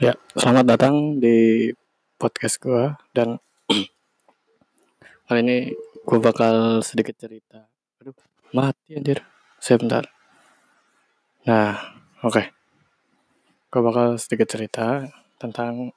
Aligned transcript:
Ya, 0.00 0.16
selamat 0.32 0.64
datang 0.64 1.20
di 1.20 1.68
podcast 2.16 2.56
gue 2.56 2.88
dan 3.12 3.36
kali 5.28 5.40
ini 5.44 5.76
gue 6.08 6.18
bakal 6.24 6.80
sedikit 6.80 7.20
cerita. 7.20 7.68
Aduh, 8.00 8.16
mati 8.56 8.96
anjir. 8.96 9.20
Sebentar. 9.60 10.08
Nah, 11.44 11.76
oke. 12.24 12.32
Okay. 12.32 12.46
Gue 13.68 13.80
bakal 13.84 14.16
sedikit 14.16 14.48
cerita 14.48 15.04
tentang 15.36 15.92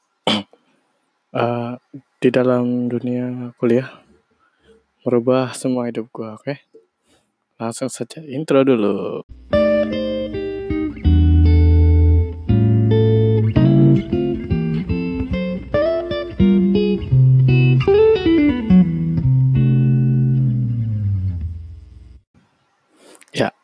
uh, 1.31 1.79
di 2.19 2.27
dalam 2.27 2.91
dunia 2.91 3.55
kuliah 3.55 3.87
merubah 5.07 5.55
semua 5.55 5.87
hidup 5.87 6.11
gue, 6.11 6.27
oke? 6.27 6.43
Okay? 6.43 6.57
Langsung 7.55 7.87
saja 7.87 8.19
intro 8.19 8.67
dulu. 8.67 9.23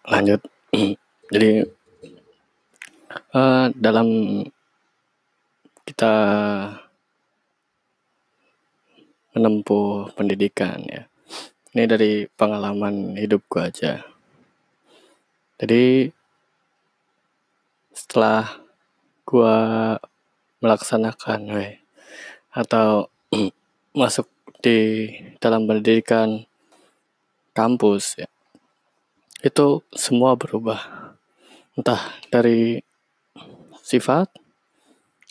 Lanjut. 0.10 0.42
Jadi 1.34 1.62
uh, 3.38 3.66
dalam 3.78 4.08
kita 5.86 6.16
menempuh 9.38 10.10
pendidikan 10.18 10.82
ya 10.90 11.06
ini 11.78 11.86
dari 11.86 12.26
pengalaman 12.26 13.14
hidup 13.14 13.46
gua 13.46 13.70
aja. 13.70 14.02
Jadi 15.62 16.10
setelah 17.94 18.66
gua 19.22 19.58
melaksanakan 20.66 21.54
we, 21.54 21.78
atau 22.50 23.14
masuk 24.02 24.26
di 24.66 25.10
dalam 25.38 25.70
pendidikan 25.70 26.50
kampus 27.54 28.18
ya 28.18 28.30
itu 29.40 29.80
semua 29.96 30.36
berubah. 30.36 31.16
Entah 31.80 32.12
dari 32.28 32.84
sifat 33.80 34.28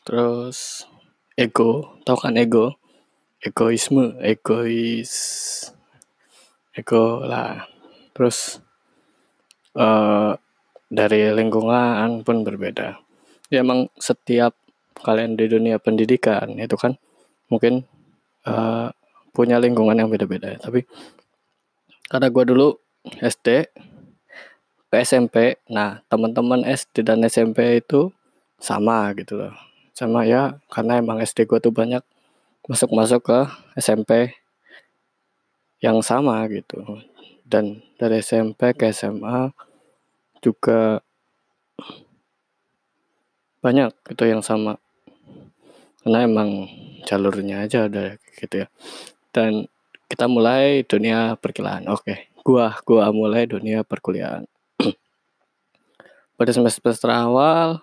terus 0.02 0.88
ego. 1.36 2.00
Tau 2.08 2.16
kan 2.16 2.34
ego? 2.40 2.80
Egoisme 3.38 4.16
egois 4.24 5.12
ego 6.72 7.22
lah. 7.22 7.68
Terus 8.16 8.58
uh, 9.76 10.34
dari 10.88 11.28
lingkungan 11.30 12.24
pun 12.24 12.42
berbeda. 12.42 12.96
Ya 13.52 13.60
emang 13.60 13.92
setiap 14.00 14.56
kalian 14.98 15.38
di 15.38 15.46
dunia 15.46 15.78
pendidikan 15.78 16.58
itu 16.58 16.74
kan 16.74 16.98
mungkin 17.46 17.86
uh, 18.48 18.90
punya 19.36 19.60
lingkungan 19.60 20.00
yang 20.00 20.10
beda-beda. 20.10 20.56
Tapi 20.58 20.82
karena 22.08 22.32
gue 22.32 22.44
dulu 22.48 22.68
SD 23.20 23.68
ke 24.88 25.04
SMP. 25.04 25.60
Nah, 25.68 26.00
teman-teman 26.08 26.64
SD 26.64 27.04
dan 27.04 27.20
SMP 27.28 27.84
itu 27.84 28.08
sama 28.56 29.12
gitu 29.12 29.36
loh. 29.36 29.54
Sama 29.92 30.24
ya, 30.24 30.56
karena 30.72 30.98
emang 31.00 31.20
SD 31.20 31.44
gue 31.44 31.60
tuh 31.60 31.74
banyak 31.74 32.00
masuk-masuk 32.64 33.20
ke 33.20 33.38
SMP 33.76 34.32
yang 35.84 36.00
sama 36.00 36.44
gitu. 36.48 36.80
Dan 37.44 37.84
dari 38.00 38.20
SMP 38.24 38.72
ke 38.72 38.88
SMA 38.92 39.52
juga 40.40 41.04
banyak 43.60 43.92
itu 44.08 44.24
yang 44.24 44.40
sama. 44.40 44.80
Karena 46.00 46.24
emang 46.24 46.64
jalurnya 47.04 47.68
aja 47.68 47.88
udah 47.90 48.16
gitu 48.40 48.64
ya. 48.64 48.66
Dan 49.34 49.68
kita 50.08 50.24
mulai 50.24 50.86
dunia 50.88 51.36
perkuliahan. 51.36 51.84
Oke, 51.92 52.32
gua 52.40 52.72
gua 52.86 53.12
mulai 53.12 53.44
dunia 53.44 53.84
perkuliahan 53.84 54.48
pada 56.38 56.54
semester 56.54 57.10
awal 57.10 57.82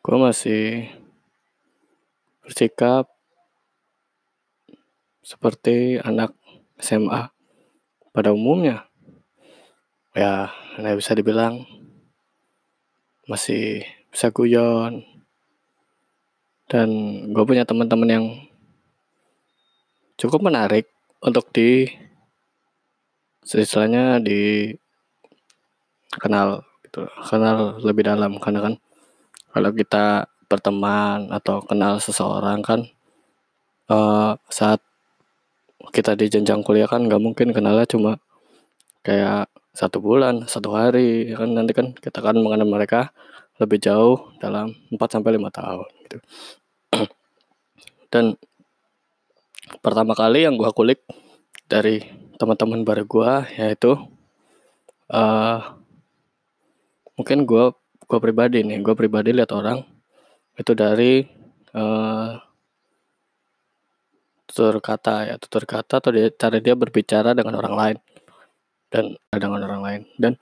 gue 0.00 0.16
masih 0.16 0.88
bersikap 2.40 3.10
seperti 5.20 5.98
anak 5.98 6.30
SMA 6.78 7.34
pada 8.14 8.30
umumnya. 8.30 8.86
Ya 10.14 10.54
nggak 10.78 11.02
bisa 11.02 11.12
dibilang 11.18 11.66
masih 13.26 13.82
bisa 14.08 14.30
guyon. 14.30 15.02
Dan 16.70 16.88
gue 17.34 17.44
punya 17.44 17.66
teman-teman 17.66 18.08
yang 18.08 18.26
cukup 20.16 20.46
menarik 20.46 20.86
untuk 21.18 21.50
di 21.50 21.90
istilahnya 23.46 24.18
di 24.18 24.74
kenal 26.18 26.66
gitu 26.82 27.06
kenal 27.30 27.78
lebih 27.82 28.02
dalam 28.10 28.42
karena 28.42 28.72
kan 28.72 28.74
kalau 29.54 29.70
kita 29.70 30.26
berteman 30.50 31.30
atau 31.30 31.62
kenal 31.62 31.98
seseorang 32.02 32.62
kan 32.62 32.86
uh, 33.90 34.34
saat 34.50 34.82
kita 35.94 36.18
di 36.18 36.26
jenjang 36.26 36.62
kuliah 36.66 36.90
kan 36.90 37.06
nggak 37.06 37.22
mungkin 37.22 37.54
kenalnya 37.54 37.86
cuma 37.86 38.18
kayak 39.06 39.46
satu 39.76 40.00
bulan 40.00 40.48
satu 40.48 40.72
hari 40.72 41.30
ya 41.30 41.36
kan? 41.36 41.52
Nanti 41.52 41.72
kan 41.76 41.92
kita 41.92 42.24
kan 42.24 42.36
mengenal 42.40 42.64
mereka 42.64 43.12
lebih 43.60 43.76
jauh 43.80 44.32
dalam 44.40 44.72
4 44.88 44.96
sampai 44.96 45.36
lima 45.36 45.52
tahun 45.52 45.88
gitu. 46.08 46.18
Dan 48.12 48.34
pertama 49.84 50.16
kali 50.16 50.48
yang 50.48 50.56
gua 50.56 50.72
kulik 50.72 51.04
dari 51.68 52.00
teman-teman 52.36 52.84
baru 52.84 53.04
gue 53.08 53.32
yaitu 53.56 53.92
uh, 55.12 55.60
mungkin 57.16 57.48
gue 57.48 57.72
gue 58.06 58.18
pribadi 58.20 58.62
nih 58.62 58.78
gue 58.84 58.94
pribadi 58.94 59.32
lihat 59.32 59.50
orang 59.56 59.82
itu 60.56 60.72
dari 60.72 61.24
uh, 61.76 62.36
tutur 64.46 64.80
kata 64.80 65.28
ya 65.28 65.34
tutur 65.36 65.68
kata 65.68 66.00
atau 66.00 66.10
dia, 66.14 66.32
cara 66.32 66.56
dia 66.62 66.72
berbicara 66.72 67.36
dengan 67.36 67.60
orang 67.60 67.74
lain 67.76 67.96
dan 68.88 69.18
dengan 69.28 69.60
orang 69.66 69.82
lain. 69.82 70.00
Dan 70.16 70.32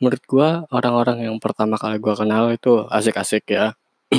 menurut 0.00 0.22
gue 0.24 0.48
orang-orang 0.72 1.28
yang 1.28 1.36
pertama 1.38 1.76
kali 1.76 2.00
gue 2.00 2.14
kenal 2.16 2.50
itu 2.50 2.88
asik-asik 2.88 3.46
ya. 3.52 3.76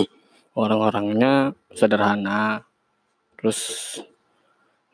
Orang-orangnya 0.61 1.55
sederhana 1.73 2.63
terus 3.39 3.59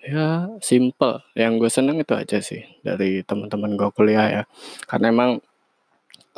ya 0.07 0.47
simple. 0.63 1.19
Yang 1.35 1.53
gue 1.59 1.72
seneng 1.72 1.97
itu 2.00 2.13
aja 2.16 2.40
sih 2.40 2.63
dari 2.81 3.22
teman-teman 3.28 3.75
gue 3.75 3.90
kuliah 3.91 4.28
ya. 4.31 4.44
Karena 4.88 5.12
emang 5.12 5.31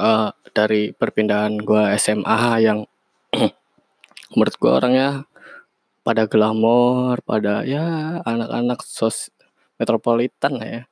uh, 0.02 0.30
dari 0.52 0.91
perpindahan 0.91 1.62
gue 1.62 1.84
SMA 2.02 2.41
yang 2.66 2.80
menurut 4.35 4.56
gue 4.57 4.72
orangnya 4.72 5.09
pada 6.02 6.25
glamor 6.25 7.22
pada 7.22 7.62
ya 7.62 8.18
anak-anak 8.25 8.81
sos 8.81 9.30
metropolitan 9.78 10.57
lah 10.57 10.68
ya. 10.68 10.84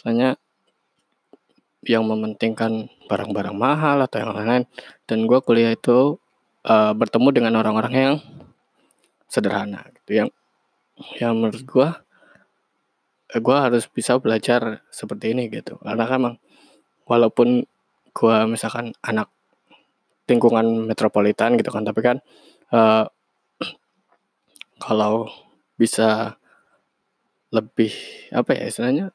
Soalnya 0.00 0.40
yang 1.84 2.08
mementingkan 2.08 2.88
barang-barang 3.06 3.56
mahal 3.56 4.00
atau 4.00 4.16
yang 4.24 4.32
lain-lain. 4.32 4.64
Dan 5.04 5.28
gue 5.28 5.38
kuliah 5.44 5.76
itu 5.76 6.16
uh, 6.64 6.92
bertemu 6.96 7.28
dengan 7.30 7.52
orang-orang 7.60 7.94
yang 7.94 8.14
sederhana 9.28 9.84
gitu. 10.00 10.24
Yang 10.24 10.28
yang 11.18 11.34
menurut 11.36 11.62
gue 11.66 11.88
gue 13.40 13.56
harus 13.56 13.84
bisa 13.90 14.18
belajar 14.22 14.84
seperti 14.90 15.34
ini 15.34 15.50
gitu. 15.50 15.78
Karena 15.82 16.04
kan 16.06 16.18
emang 16.20 16.36
walaupun 17.08 17.66
gue 18.14 18.36
misalkan 18.46 18.94
anak 19.02 19.30
lingkungan 20.24 20.88
metropolitan 20.88 21.58
gitu 21.60 21.68
kan 21.68 21.84
tapi 21.84 22.00
kan 22.00 22.16
uh, 22.72 23.04
kalau 24.84 25.28
bisa 25.76 26.38
lebih 27.50 27.92
apa 28.32 28.50
ya 28.56 28.64
istilahnya 28.70 29.06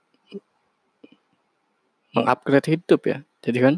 mengupgrade 2.15 2.67
hidup 2.75 3.01
ya. 3.05 3.17
Jadi 3.43 3.59
kan 3.59 3.75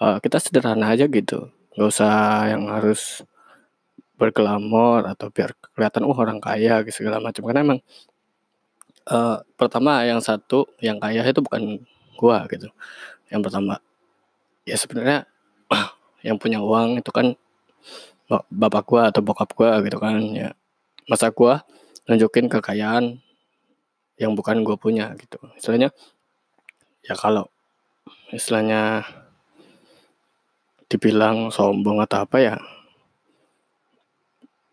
uh, 0.00 0.18
kita 0.20 0.38
sederhana 0.40 0.92
aja 0.94 1.08
gitu. 1.08 1.50
Nggak 1.74 1.88
usah 1.90 2.14
yang 2.52 2.70
harus 2.70 3.24
berglamor 4.14 5.10
atau 5.10 5.26
biar 5.34 5.52
kelihatan 5.74 6.06
oh 6.06 6.14
orang 6.14 6.38
kaya 6.38 6.84
gitu 6.86 7.04
segala 7.04 7.18
macam. 7.18 7.42
Karena 7.44 7.60
emang 7.66 7.80
uh, 9.08 9.40
pertama 9.56 10.04
yang 10.04 10.20
satu, 10.20 10.68
yang 10.80 10.96
kaya 11.00 11.24
itu 11.24 11.40
bukan 11.44 11.80
gua 12.16 12.46
gitu. 12.48 12.68
Yang 13.28 13.40
pertama, 13.50 13.74
ya 14.64 14.76
sebenarnya 14.78 15.18
yang 16.26 16.36
punya 16.40 16.60
uang 16.60 17.00
itu 17.00 17.10
kan 17.12 17.36
bapak 18.48 18.84
gua 18.88 19.02
atau 19.12 19.20
bokap 19.20 19.52
gua 19.52 19.80
gitu 19.84 19.98
kan 20.00 20.20
ya. 20.32 20.50
Masa 21.04 21.28
gua 21.32 21.64
nunjukin 22.08 22.48
kekayaan 22.48 23.20
yang 24.16 24.32
bukan 24.32 24.64
gua 24.64 24.76
punya 24.80 25.12
gitu. 25.20 25.36
Istilahnya 25.56 25.92
ya 27.04 27.14
kalau 27.16 27.48
istilahnya 28.32 29.04
dibilang 30.88 31.52
sombong 31.52 32.00
atau 32.04 32.24
apa 32.24 32.38
ya 32.40 32.56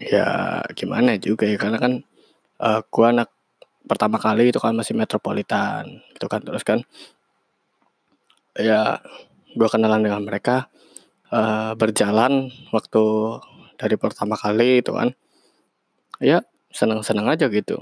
ya 0.02 0.28
gimana 0.74 1.18
juga 1.18 1.46
ya 1.46 1.58
karena 1.58 1.78
kan 1.78 1.94
uh, 2.62 2.82
gua 2.90 3.14
anak 3.14 3.30
pertama 3.86 4.22
kali 4.22 4.54
itu 4.54 4.60
kan 4.62 4.74
masih 4.78 4.94
metropolitan 4.98 6.02
gitu 6.16 6.26
kan. 6.32 6.42
Terus 6.44 6.64
kan 6.66 6.80
ya 8.58 9.00
gua 9.56 9.70
kenalan 9.72 10.04
dengan 10.04 10.22
mereka 10.24 10.68
uh, 11.32 11.74
berjalan 11.76 12.52
waktu 12.76 13.04
dari 13.80 13.96
pertama 13.98 14.36
kali 14.38 14.82
itu 14.84 14.92
kan. 14.94 15.14
Ya 16.22 16.46
senang-senang 16.72 17.28
aja 17.28 17.50
gitu. 17.50 17.82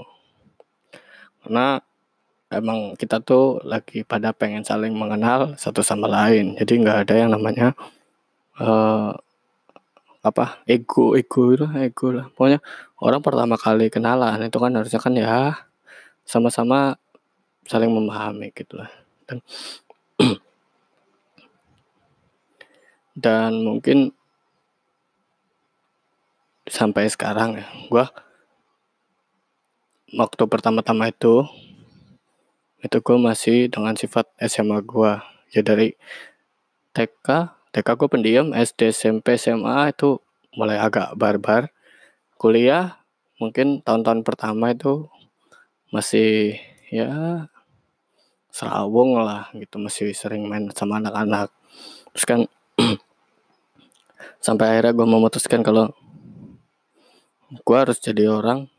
Karena 1.44 1.80
emang 2.50 2.98
kita 2.98 3.22
tuh 3.22 3.62
lagi 3.62 4.02
pada 4.02 4.34
pengen 4.34 4.66
saling 4.66 4.92
mengenal 4.92 5.54
satu 5.56 5.80
sama 5.80 6.10
lain. 6.10 6.58
Jadi 6.58 6.72
nggak 6.82 6.98
ada 7.06 7.14
yang 7.14 7.30
namanya 7.32 7.72
uh, 8.58 9.14
apa 10.20 10.60
ego 10.68 11.16
ego 11.16 11.54
itu 11.54 11.66
ego 11.80 12.06
lah. 12.12 12.26
Pokoknya 12.34 12.60
orang 13.00 13.20
pertama 13.24 13.56
kali 13.56 13.88
kenalan 13.88 14.44
itu 14.44 14.58
kan 14.60 14.72
harusnya 14.76 15.00
kan 15.00 15.14
ya 15.16 15.36
sama-sama 16.30 16.94
saling 17.66 17.90
memahami 17.90 18.54
gitu 18.54 18.78
lah. 18.78 18.90
Dan 19.26 19.42
dan 23.24 23.52
mungkin 23.66 24.14
sampai 26.70 27.10
sekarang 27.10 27.58
ya 27.58 27.66
gue 27.90 28.04
waktu 30.14 30.42
pertama-tama 30.46 31.10
itu 31.10 31.42
itu 32.78 32.96
gue 33.02 33.16
masih 33.18 33.66
dengan 33.66 33.98
sifat 33.98 34.30
SMA 34.46 34.78
gue 34.86 35.12
ya 35.50 35.66
dari 35.66 35.98
TK 36.94 37.26
TK 37.74 37.88
gue 37.98 38.08
pendiam 38.10 38.46
SD 38.54 38.94
SMP 38.94 39.34
SMA 39.34 39.94
itu 39.94 40.18
mulai 40.58 40.78
agak 40.78 41.14
barbar. 41.14 41.70
Kuliah 42.34 42.98
mungkin 43.38 43.78
tahun-tahun 43.86 44.26
pertama 44.26 44.74
itu 44.74 45.06
masih 45.90 46.58
ya 46.90 47.46
serawung 48.50 49.18
lah 49.18 49.50
gitu 49.54 49.78
masih 49.78 50.10
sering 50.14 50.46
main 50.46 50.70
sama 50.74 50.98
anak-anak. 50.98 51.50
Terus 52.14 52.26
kan 52.26 52.40
sampai 54.46 54.66
akhirnya 54.78 54.94
gue 54.94 55.06
memutuskan 55.06 55.62
kalau 55.62 55.94
gue 57.50 57.76
harus 57.76 57.98
jadi 57.98 58.30
orang 58.30 58.70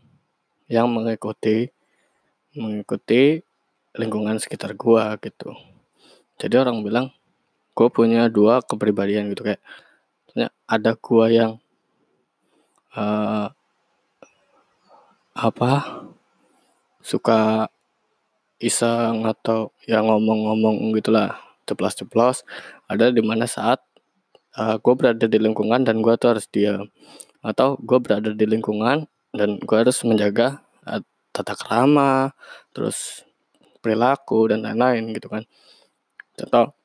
yang 0.72 0.88
mengikuti 0.88 1.72
mengikuti 2.56 3.44
lingkungan 3.96 4.40
sekitar 4.40 4.75
gue 4.75 5.04
gitu. 5.24 5.52
Jadi 6.40 6.56
orang 6.56 6.84
bilang 6.84 7.07
gue 7.75 7.88
punya 7.88 8.28
dua 8.28 8.60
kepribadian 8.64 9.31
gitu 9.31 9.48
kayak 9.48 9.64
ada 10.68 10.96
gue 10.96 11.25
yang 11.31 11.52
uh, 12.96 13.52
apa 15.36 15.72
suka 17.01 17.69
iseng 18.62 19.25
atau 19.25 19.74
ya 19.89 20.00
ngomong-ngomong 20.06 20.94
gitulah 20.98 21.38
ceplos-ceplos. 21.65 22.45
Ada 22.86 23.09
di 23.09 23.21
mana 23.25 23.50
saat 23.50 23.81
uh, 24.57 24.77
gue 24.77 24.94
berada 24.94 25.25
di 25.25 25.38
lingkungan 25.42 25.81
dan 25.81 26.00
gue 26.06 26.13
tuh 26.15 26.38
harus 26.38 26.45
diam. 26.48 26.88
Atau 27.42 27.81
gue 27.81 27.98
berada 27.98 28.31
di 28.31 28.45
lingkungan 28.45 29.09
dan 29.33 29.50
gue 29.57 29.77
harus 29.77 29.98
menjaga 30.06 30.62
uh, 30.86 31.01
tata 31.33 31.57
krama 31.57 32.36
terus 32.75 33.25
perilaku 33.81 34.54
dan 34.54 34.62
lain-lain 34.62 35.15
gitu 35.18 35.27
kan. 35.31 35.44
Contoh 36.38 36.77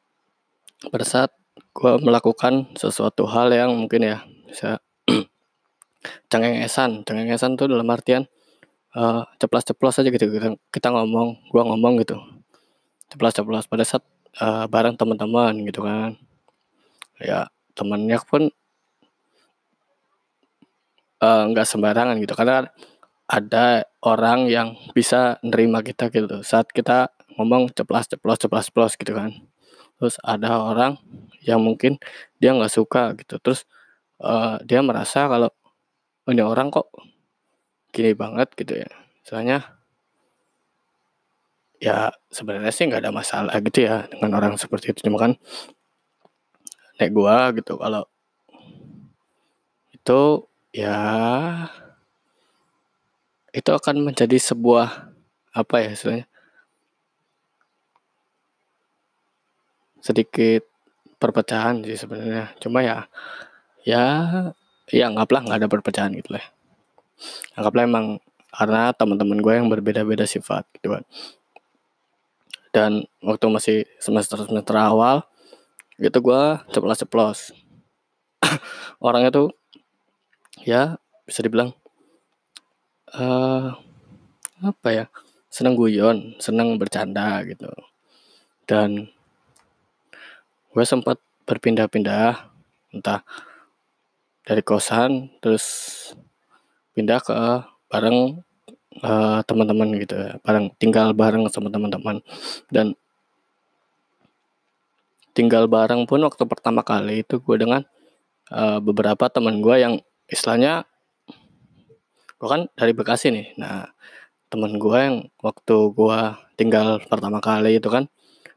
pada 0.88 1.04
saat 1.04 1.30
gue 1.76 1.92
melakukan 2.00 2.72
sesuatu 2.72 3.28
hal 3.28 3.52
yang 3.52 3.76
mungkin 3.76 4.00
ya 4.00 4.18
bisa 4.48 4.80
cengengesan 6.32 7.04
cengengesan 7.04 7.60
tuh 7.60 7.68
dalam 7.68 7.84
artian 7.92 8.24
uh, 8.94 9.26
ceplas-ceplos 9.40 9.98
aja 9.98 10.08
gitu 10.12 10.26
kita, 10.30 10.54
kita 10.70 10.88
ngomong 10.92 11.50
gue 11.50 11.62
ngomong 11.62 11.98
gitu. 12.04 12.20
Ceplas-ceplos 13.10 13.66
pada 13.66 13.82
saat 13.82 14.04
uh, 14.38 14.68
bareng 14.70 14.94
teman-teman 14.94 15.56
gitu 15.66 15.82
kan. 15.82 16.14
Ya 17.16 17.48
temennya 17.76 18.20
pun 18.24 18.52
eh, 21.20 21.42
nggak 21.48 21.66
uh, 21.66 21.70
sembarangan 21.70 22.16
gitu 22.20 22.36
karena 22.36 22.68
ada 23.28 23.84
orang 24.04 24.46
yang 24.52 24.76
bisa 24.92 25.40
nerima 25.42 25.80
kita 25.80 26.12
gitu. 26.12 26.44
Saat 26.44 26.70
kita 26.72 27.10
ngomong 27.36 27.72
ceplas 27.72 28.08
ceplos 28.08 28.38
ceplas 28.40 28.64
ceplos 28.68 28.92
gitu 29.00 29.12
kan. 29.16 29.32
Terus 29.96 30.20
ada 30.20 30.60
orang 30.60 31.00
yang 31.44 31.60
mungkin 31.64 31.96
dia 32.40 32.52
nggak 32.52 32.72
suka 32.72 33.16
gitu. 33.16 33.40
Terus 33.40 33.64
uh, 34.20 34.60
dia 34.64 34.80
merasa 34.84 35.28
kalau 35.28 35.48
oh, 36.26 36.30
ini 36.32 36.42
orang 36.44 36.68
kok 36.72 36.88
gini 37.96 38.12
banget 38.12 38.52
gitu 38.52 38.84
ya. 38.84 38.90
Soalnya 39.24 39.64
ya 41.80 42.12
sebenarnya 42.28 42.72
sih 42.72 42.84
nggak 42.84 43.08
ada 43.08 43.12
masalah 43.12 43.56
gitu 43.64 43.88
ya 43.88 44.04
dengan 44.12 44.36
orang 44.36 44.54
seperti 44.60 44.92
itu. 44.92 45.08
Cuma 45.08 45.16
kan 45.16 45.32
naik 47.00 47.12
gua 47.16 47.52
gitu 47.56 47.80
kalau 47.80 48.04
itu 49.96 50.22
ya 50.76 50.96
itu 53.56 53.70
akan 53.72 54.12
menjadi 54.12 54.36
sebuah 54.36 55.08
apa 55.56 55.76
ya 55.80 55.96
istilahnya 55.96 56.28
sedikit 60.04 60.68
perpecahan 61.16 61.80
sih 61.82 61.96
sebenarnya. 61.96 62.52
Cuma 62.60 62.84
ya 62.84 63.08
ya 63.88 64.04
ya 64.92 65.04
anggaplah 65.08 65.40
nggak 65.42 65.58
ada 65.64 65.72
perpecahan 65.72 66.12
gitu 66.14 66.36
lah 66.36 66.44
anggaplah 67.58 67.84
emang 67.84 68.06
karena 68.56 68.92
teman-teman 68.96 69.38
gue 69.44 69.54
yang 69.56 69.68
berbeda-beda 69.68 70.24
sifat 70.24 70.64
gitu 70.80 70.96
kan. 70.96 71.04
Dan 72.72 73.04
waktu 73.24 73.46
masih 73.48 73.78
semester 74.00 74.44
semester 74.44 74.76
awal 74.76 75.24
gitu 75.96 76.20
gue 76.20 76.42
ceplos 76.76 77.00
ceplos 77.00 77.40
orangnya 79.00 79.32
tuh 79.32 79.48
ya 80.60 81.00
bisa 81.24 81.40
dibilang 81.40 81.72
uh, 83.16 83.72
apa 84.60 84.88
ya 84.92 85.04
senang 85.48 85.72
guyon 85.76 86.36
senang 86.40 86.76
bercanda 86.76 87.40
gitu. 87.48 87.68
Dan 88.68 89.08
gue 90.76 90.84
sempat 90.84 91.16
berpindah-pindah 91.48 92.52
entah 92.92 93.24
dari 94.44 94.60
kosan 94.60 95.32
terus 95.40 95.64
pindah 96.96 97.20
ke 97.20 97.36
bareng 97.92 98.40
uh, 99.04 99.40
teman-teman 99.44 99.92
gitu 100.00 100.16
ya. 100.16 100.32
Bareng 100.40 100.72
tinggal 100.80 101.12
bareng 101.12 101.44
sama 101.52 101.68
teman-teman. 101.68 102.24
Dan 102.72 102.96
tinggal 105.36 105.68
bareng 105.68 106.08
pun 106.08 106.24
waktu 106.24 106.48
pertama 106.48 106.80
kali 106.80 107.20
itu 107.20 107.36
gue 107.36 107.56
dengan 107.60 107.84
uh, 108.48 108.80
beberapa 108.80 109.28
teman 109.28 109.60
gue 109.60 109.76
yang 109.76 109.94
istilahnya 110.32 110.88
gue 112.40 112.48
kan 112.48 112.72
dari 112.72 112.96
Bekasi 112.96 113.28
nih. 113.28 113.46
Nah 113.60 113.92
teman 114.48 114.80
gue 114.80 114.96
yang 114.96 115.28
waktu 115.44 115.76
gue 115.92 116.20
tinggal 116.56 117.02
pertama 117.04 117.44
kali 117.44 117.76
itu 117.76 117.92
kan 117.92 118.08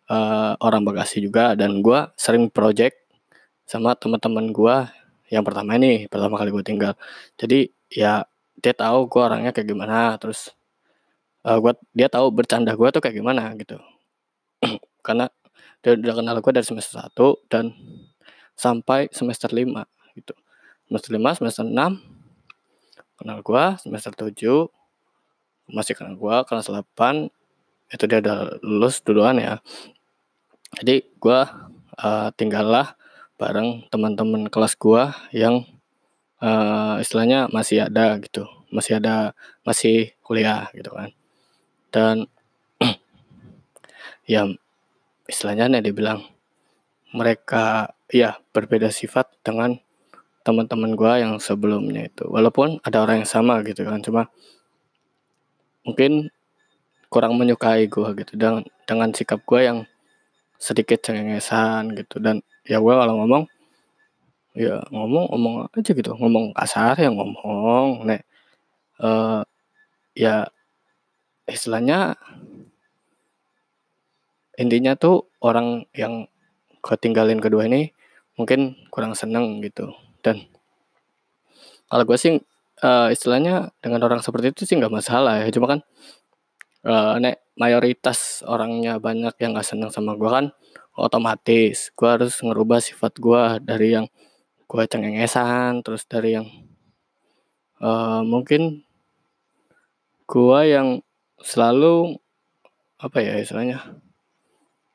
uh, 0.07 0.55
orang 0.63 0.87
Bekasi 0.87 1.19
juga. 1.19 1.51
Dan 1.59 1.83
gue 1.83 1.99
sering 2.15 2.47
project 2.47 2.95
sama 3.67 3.93
teman-teman 3.99 4.49
gue 4.55 4.75
yang 5.29 5.45
pertama 5.45 5.77
ini 5.77 6.09
pertama 6.09 6.39
kali 6.39 6.49
gue 6.49 6.63
tinggal. 6.63 6.93
Jadi 7.37 7.69
ya 7.89 8.25
dia 8.59 8.73
tahu 8.75 9.09
gue 9.09 9.21
orangnya 9.21 9.51
kayak 9.55 9.67
gimana 9.67 10.15
terus 10.21 10.53
uh, 11.45 11.57
gua 11.57 11.73
dia 11.95 12.07
tahu 12.11 12.29
bercanda 12.33 12.75
gue 12.75 12.87
tuh 12.91 13.01
kayak 13.01 13.15
gimana 13.17 13.51
gitu. 13.57 13.79
Karena 15.05 15.27
dia 15.79 15.95
udah 15.95 16.15
kenal 16.19 16.35
gue 16.43 16.51
dari 16.51 16.67
semester 16.67 16.99
1 16.99 17.51
dan 17.51 17.71
sampai 18.59 19.07
semester 19.15 19.47
5 19.47 19.63
gitu. 20.19 20.33
Semester 20.91 21.11
5 21.15 21.39
semester 21.39 21.63
6 21.63 21.75
kenal 23.19 23.39
gue 23.43 23.63
semester 23.83 24.11
7 24.15 24.67
masih 25.71 25.93
kenal 25.95 26.15
gue 26.19 26.35
kelas 26.47 26.67
8 26.67 27.31
itu 27.89 28.03
dia 28.05 28.19
udah 28.21 28.59
lulus 28.61 28.99
duluan 29.01 29.39
ya. 29.39 29.63
Jadi 30.77 31.01
gue 31.17 31.39
uh, 31.99 32.29
tinggallah 32.35 32.93
bareng 33.39 33.87
teman-teman 33.87 34.51
kelas 34.51 34.75
gue 34.75 35.03
yang 35.31 35.63
uh, 36.43 36.95
istilahnya 36.99 37.47
masih 37.51 37.87
ada 37.87 38.17
gitu. 38.23 38.47
Masih 38.71 38.99
ada 38.99 39.35
masih 39.63 40.13
kuliah 40.23 40.69
gitu 40.75 40.91
kan. 40.91 41.09
Dan 41.89 42.15
ya 44.33 44.47
istilahnya 45.29 45.69
nih 45.69 45.91
dibilang 45.91 46.25
mereka 47.13 47.93
ya 48.09 48.37
berbeda 48.53 48.89
sifat 48.93 49.29
dengan 49.41 49.77
teman-teman 50.45 50.95
gue 50.95 51.13
yang 51.21 51.33
sebelumnya 51.37 52.09
itu. 52.09 52.25
Walaupun 52.29 52.81
ada 52.85 53.03
orang 53.03 53.25
yang 53.25 53.29
sama 53.29 53.61
gitu 53.65 53.85
kan 53.85 54.01
cuma 54.01 54.29
mungkin 55.85 56.29
kurang 57.09 57.35
menyukai 57.37 57.89
gue 57.89 58.09
gitu. 58.25 58.37
Dengan 58.37 58.63
dengan 58.85 59.09
sikap 59.13 59.41
gue 59.45 59.61
yang 59.65 59.79
sedikit 60.61 61.01
cengengesan 61.01 61.97
gitu. 61.97 62.21
Dan 62.21 62.45
ya 62.65 62.77
gue 62.77 62.93
kalau 62.93 63.25
ngomong 63.25 63.49
ya 64.59 64.83
ngomong 64.91 65.31
ngomong 65.31 65.55
aja 65.71 65.91
gitu. 65.95 66.11
Ngomong 66.19 66.51
kasar 66.51 66.99
ya 66.99 67.07
ngomong 67.07 68.03
nek 68.03 68.27
uh, 68.99 69.41
ya 70.11 70.51
istilahnya 71.47 72.19
intinya 74.59 74.99
tuh 74.99 75.31
orang 75.39 75.87
yang 75.95 76.27
ketinggalin 76.83 77.39
kedua 77.39 77.71
ini 77.71 77.95
mungkin 78.35 78.75
kurang 78.91 79.15
seneng 79.15 79.63
gitu. 79.63 79.95
Dan 80.19 80.43
kalau 81.87 82.03
gue 82.03 82.17
sih 82.19 82.35
uh, 82.83 83.07
istilahnya 83.07 83.71
dengan 83.79 84.03
orang 84.03 84.19
seperti 84.19 84.51
itu 84.51 84.67
sih 84.67 84.75
nggak 84.75 84.91
masalah 84.91 85.39
ya. 85.39 85.47
Cuma 85.55 85.71
kan 85.71 85.79
uh, 86.83 87.15
nek 87.15 87.39
mayoritas 87.55 88.43
orangnya 88.43 88.99
banyak 88.99 89.35
yang 89.39 89.55
nggak 89.55 89.67
seneng 89.67 89.91
sama 89.91 90.19
gue 90.19 90.27
kan 90.27 90.45
otomatis 90.99 91.95
gue 91.95 92.09
harus 92.11 92.35
ngerubah 92.43 92.83
sifat 92.83 93.15
gue 93.19 93.43
dari 93.63 93.95
yang 93.95 94.07
gue 94.69 94.83
cengengesan 94.85 95.81
terus 95.81 96.05
dari 96.05 96.37
yang 96.37 96.47
uh, 97.81 98.21
mungkin 98.21 98.85
gue 100.29 100.59
yang 100.69 101.01
selalu 101.41 102.21
apa 103.01 103.17
ya 103.23 103.41
istilahnya 103.41 103.99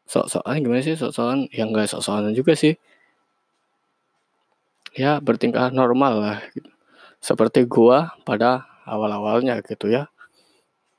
sok-sokan 0.04 0.60
gimana 0.60 0.84
sih 0.84 0.96
sok-sokan? 0.96 1.48
Yang 1.50 1.68
enggak 1.72 1.88
sok-sokan 1.90 2.32
juga 2.36 2.52
sih. 2.54 2.76
Ya 4.94 5.18
bertingkah 5.18 5.74
normal 5.74 6.14
lah 6.22 6.38
gitu. 6.54 6.70
seperti 7.24 7.64
gua 7.64 8.12
pada 8.28 8.68
awal-awalnya 8.84 9.64
gitu 9.64 9.88
ya. 9.88 10.12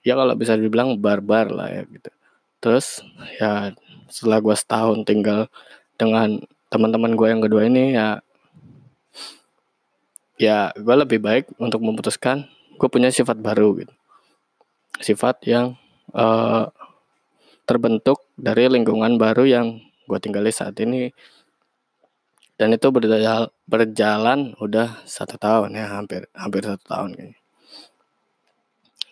Ya 0.01 0.17
kalau 0.17 0.33
bisa 0.33 0.57
dibilang 0.57 0.97
barbar 0.97 1.53
lah 1.53 1.69
ya 1.69 1.81
gitu. 1.85 2.09
Terus 2.59 3.05
ya 3.37 3.71
setelah 4.09 4.41
gua 4.41 4.57
setahun 4.57 5.05
tinggal 5.05 5.47
dengan 5.95 6.41
teman-teman 6.73 7.15
gue 7.15 7.27
yang 7.29 7.39
kedua 7.45 7.69
ini 7.69 7.95
ya 7.95 8.19
ya 10.35 10.71
gue 10.75 10.95
lebih 10.95 11.19
baik 11.23 11.45
untuk 11.59 11.79
memutuskan 11.83 12.47
gue 12.75 12.89
punya 12.91 13.11
sifat 13.11 13.39
baru 13.39 13.83
gitu. 13.83 13.93
Sifat 14.99 15.43
yang 15.47 15.75
uh, 16.15 16.67
terbentuk 17.67 18.23
dari 18.35 18.67
lingkungan 18.67 19.15
baru 19.15 19.43
yang 19.47 19.67
gue 20.07 20.19
tinggali 20.19 20.51
saat 20.51 20.75
ini. 20.79 21.11
Dan 22.55 22.71
itu 22.71 22.87
berjalan, 22.87 23.51
berjalan 23.67 24.55
udah 24.63 25.03
satu 25.03 25.35
tahun 25.35 25.75
ya 25.75 25.91
hampir 25.91 26.23
hampir 26.31 26.63
satu 26.63 26.83
tahun 26.87 27.09
kayaknya. 27.11 27.39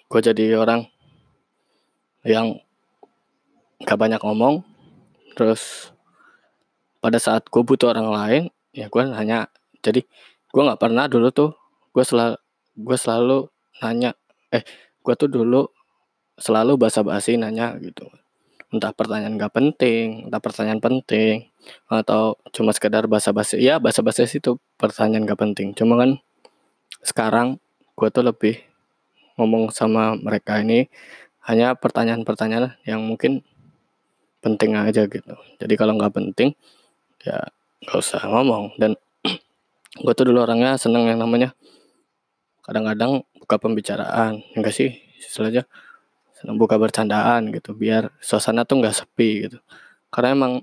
Gue 0.08 0.20
jadi 0.24 0.46
orang 0.56 0.88
yang 2.24 2.56
gak 3.84 4.00
banyak 4.00 4.22
ngomong 4.24 4.63
terus 5.36 5.92
pada 7.03 7.20
saat 7.20 7.44
gue 7.51 7.63
butuh 7.68 7.92
orang 7.92 8.08
lain 8.08 8.44
ya 8.72 8.88
gue 8.88 9.01
nanya 9.03 9.51
jadi 9.84 10.08
gue 10.54 10.62
nggak 10.62 10.82
pernah 10.82 11.10
dulu 11.10 11.34
tuh. 11.34 11.52
Gue 11.90 12.06
selalu 12.06 12.38
gue 12.74 12.98
selalu 12.98 13.38
nanya 13.82 14.14
eh 14.54 14.62
gue 15.02 15.14
tuh 15.18 15.30
dulu 15.30 15.66
selalu 16.38 16.78
basa-basi 16.78 17.36
nanya 17.42 17.74
gitu. 17.82 18.06
Entah 18.74 18.90
pertanyaan 18.94 19.38
gak 19.38 19.54
penting 19.54 20.30
entah 20.30 20.42
pertanyaan 20.42 20.82
penting 20.82 21.50
atau 21.90 22.38
cuma 22.54 22.74
sekedar 22.74 23.06
basa-basi. 23.10 23.62
Ya 23.62 23.78
basa-basi 23.82 24.30
itu 24.30 24.58
pertanyaan 24.78 25.26
gak 25.30 25.42
penting. 25.42 25.74
Cuma 25.78 25.98
kan 25.98 26.22
sekarang 27.06 27.58
gue 27.98 28.10
tuh 28.10 28.26
lebih 28.26 28.62
ngomong 29.38 29.74
sama 29.74 30.14
mereka 30.18 30.62
ini 30.62 30.90
hanya 31.44 31.76
pertanyaan-pertanyaan 31.76 32.80
yang 32.88 33.04
mungkin 33.04 33.44
penting 34.40 34.76
aja 34.76 35.08
gitu. 35.08 35.36
Jadi 35.60 35.74
kalau 35.80 35.96
nggak 35.96 36.14
penting 36.16 36.52
ya 37.24 37.40
nggak 37.84 38.00
usah 38.00 38.24
ngomong. 38.28 38.76
Dan 38.80 38.96
gue 39.94 40.14
tuh 40.18 40.26
dulu 40.26 40.42
orangnya 40.42 40.74
seneng 40.82 41.06
yang 41.06 41.22
namanya 41.22 41.54
kadang-kadang 42.66 43.22
buka 43.38 43.56
pembicaraan 43.60 44.42
enggak 44.58 44.74
sih? 44.74 44.90
Istilahnya 45.20 45.68
seneng 46.34 46.58
buka 46.58 46.80
bercandaan 46.82 47.54
gitu 47.54 47.78
biar 47.78 48.10
suasana 48.24 48.66
tuh 48.66 48.82
nggak 48.82 48.96
sepi 48.96 49.30
gitu. 49.48 49.60
Karena 50.10 50.34
emang 50.34 50.54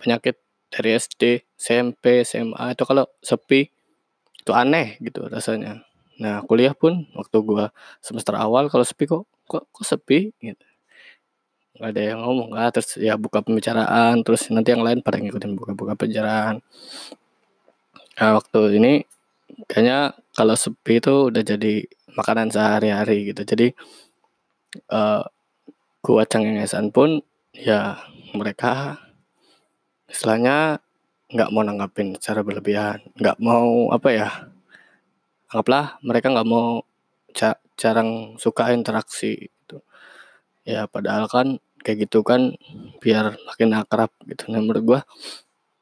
penyakit 0.00 0.40
dari 0.72 0.96
SD 0.96 1.46
SMP 1.56 2.24
SMA 2.24 2.72
itu 2.72 2.82
kalau 2.86 3.04
sepi 3.20 3.68
itu 4.40 4.52
aneh 4.54 4.96
gitu 5.04 5.26
rasanya. 5.26 5.84
Nah 6.22 6.40
kuliah 6.48 6.72
pun 6.72 7.06
waktu 7.12 7.36
gue 7.42 7.66
semester 8.00 8.34
awal 8.38 8.72
kalau 8.72 8.86
sepi 8.86 9.04
kok 9.04 9.28
kok 9.44 9.68
kok 9.68 9.84
sepi 9.84 10.32
gitu. 10.40 10.66
Nggak 11.76 11.90
ada 11.92 12.02
yang 12.02 12.20
ngomong 12.24 12.50
lah 12.56 12.72
terus 12.72 12.96
ya 12.96 13.20
buka 13.20 13.44
pembicaraan 13.44 14.24
terus 14.24 14.48
nanti 14.48 14.72
yang 14.72 14.80
lain 14.80 15.04
pada 15.04 15.20
ngikutin 15.20 15.52
buka-buka 15.58 15.92
pembicaraan 15.98 16.64
Nah, 18.16 18.40
waktu 18.40 18.80
ini 18.80 18.92
kayaknya 19.68 20.16
kalau 20.32 20.56
sepi 20.56 21.04
itu 21.04 21.28
udah 21.28 21.42
jadi 21.44 21.84
makanan 22.16 22.48
sehari-hari 22.48 23.28
gitu. 23.32 23.44
Jadi 23.44 23.76
uh, 24.88 25.22
gua 26.04 26.22
cengengesan 26.24 26.88
pun 26.96 27.20
ya 27.52 28.00
mereka 28.32 28.96
istilahnya 30.08 30.80
nggak 31.28 31.50
mau 31.52 31.62
nanggapin 31.66 32.16
secara 32.16 32.40
berlebihan, 32.46 33.04
nggak 33.20 33.36
mau 33.42 33.92
apa 33.92 34.08
ya? 34.14 34.30
Anggaplah 35.52 36.00
mereka 36.02 36.32
nggak 36.32 36.48
mau 36.48 36.80
ca 37.36 37.60
jarang 37.76 38.40
suka 38.40 38.72
interaksi 38.72 39.52
gitu. 39.52 39.84
Ya 40.64 40.88
padahal 40.88 41.28
kan 41.28 41.60
kayak 41.84 42.08
gitu 42.08 42.24
kan 42.24 42.56
biar 43.04 43.36
makin 43.44 43.70
akrab 43.76 44.10
gitu. 44.24 44.48
Nah 44.50 44.60
menurut 44.64 44.84
gua 44.88 45.00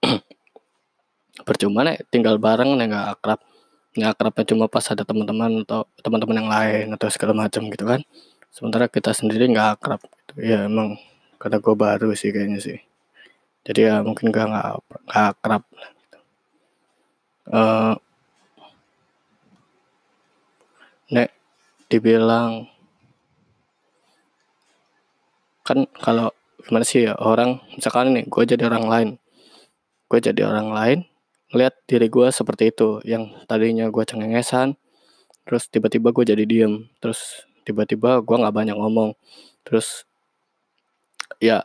percuma 1.44 1.84
nih 1.84 2.00
tinggal 2.08 2.40
bareng 2.40 2.74
nih 2.80 2.90
nggak 2.90 3.06
akrab. 3.20 3.40
Nggak 3.94 4.10
akrabnya 4.18 4.44
cuma 4.50 4.64
pas 4.66 4.84
ada 4.90 5.04
teman-teman 5.06 5.62
atau 5.62 5.86
teman-teman 6.02 6.36
yang 6.42 6.50
lain 6.50 6.86
atau 6.96 7.06
segala 7.12 7.32
macam 7.36 7.62
gitu 7.70 7.84
kan. 7.86 8.00
Sementara 8.50 8.88
kita 8.90 9.12
sendiri 9.14 9.46
nggak 9.52 9.68
akrab 9.78 10.00
gitu. 10.02 10.34
ya 10.42 10.66
emang 10.66 10.98
karena 11.38 11.58
gue 11.60 11.74
baru 11.76 12.08
sih 12.16 12.32
kayaknya 12.34 12.58
sih. 12.58 12.78
Jadi 13.64 13.80
ya 13.88 14.00
mungkin 14.04 14.28
gak 14.32 14.46
nggak 14.50 14.66
nggak 15.08 15.26
akrab 15.36 15.62
gitu. 15.72 16.18
uh, 17.52 17.94
nek 21.12 21.30
dibilang 21.92 22.68
kan 25.64 25.88
kalau 25.96 26.28
gimana 26.64 26.84
sih 26.84 27.08
ya 27.08 27.16
orang 27.20 27.60
misalkan 27.76 28.12
nih 28.16 28.24
gue 28.28 28.42
jadi 28.48 28.64
orang 28.68 28.84
lain. 28.88 29.10
Gue 30.08 30.18
jadi 30.20 30.44
orang 30.48 30.68
lain 30.72 30.98
lihat 31.54 31.74
diri 31.86 32.10
gue 32.10 32.28
seperti 32.30 32.74
itu 32.74 32.98
yang 33.06 33.30
tadinya 33.46 33.86
gue 33.88 34.04
cengengesan 34.06 34.74
terus 35.44 35.70
tiba-tiba 35.70 36.10
gue 36.10 36.24
jadi 36.26 36.44
diem 36.44 36.88
terus 36.98 37.46
tiba-tiba 37.64 38.20
gue 38.20 38.36
nggak 38.36 38.54
banyak 38.54 38.76
ngomong 38.76 39.16
terus 39.64 40.04
ya 41.40 41.64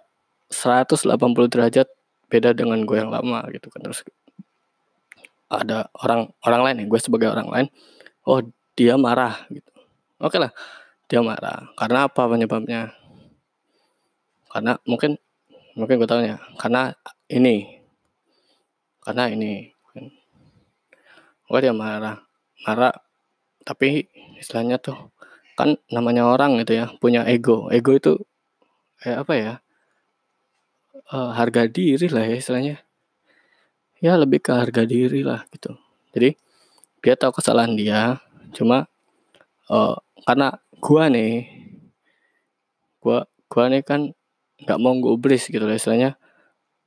180 0.50 1.06
derajat 1.50 1.88
beda 2.30 2.54
dengan 2.54 2.82
gue 2.86 2.98
yang 2.98 3.14
lama 3.14 3.46
gitu 3.54 3.70
kan. 3.70 3.82
Terus 3.86 4.06
ada 5.50 5.90
orang 5.98 6.30
orang 6.46 6.62
lain 6.62 6.76
nih 6.86 6.88
gue 6.90 7.00
sebagai 7.02 7.34
orang 7.34 7.50
lain 7.50 7.68
oh 8.26 8.42
dia 8.78 8.98
marah 8.98 9.46
gitu. 9.50 9.70
Oke 10.22 10.38
lah 10.38 10.54
dia 11.10 11.22
marah. 11.26 11.70
Karena 11.78 12.06
apa 12.06 12.22
penyebabnya? 12.30 12.94
Karena 14.50 14.78
mungkin 14.86 15.18
mungkin 15.78 15.96
gue 16.02 16.10
tahu 16.10 16.22
ya 16.26 16.38
karena 16.58 16.94
ini 17.30 17.82
karena 19.06 19.30
ini 19.30 19.74
gue 21.50 21.60
dia 21.60 21.74
marah 21.74 22.22
marah 22.64 22.94
tapi 23.66 24.08
istilahnya 24.40 24.80
tuh 24.80 25.12
kan 25.60 25.76
namanya 25.92 26.24
orang 26.24 26.56
gitu 26.64 26.80
ya 26.80 26.88
punya 27.04 27.28
ego. 27.28 27.68
Ego 27.68 27.92
itu 27.92 28.16
kayak 29.04 29.28
apa 29.28 29.34
ya 29.36 29.54
uh, 31.12 31.36
harga 31.36 31.68
diri 31.68 32.08
lah 32.08 32.24
ya 32.24 32.40
istilahnya. 32.40 32.76
Ya 34.00 34.16
lebih 34.16 34.40
ke 34.40 34.56
harga 34.56 34.88
diri 34.88 35.20
lah 35.28 35.44
gitu. 35.52 35.76
Jadi 36.16 36.40
dia 37.04 37.14
tahu 37.20 37.36
kesalahan 37.36 37.76
dia 37.76 38.24
cuma 38.56 38.88
uh, 39.68 40.00
karena 40.24 40.56
gua 40.80 41.12
nih 41.12 41.52
gua 43.04 43.28
gua 43.52 43.68
nih 43.68 43.84
kan 43.84 44.16
nggak 44.64 44.80
mau 44.80 44.96
gubris 44.96 45.52
gitu 45.52 45.68
lah 45.68 45.76
istilahnya. 45.76 46.16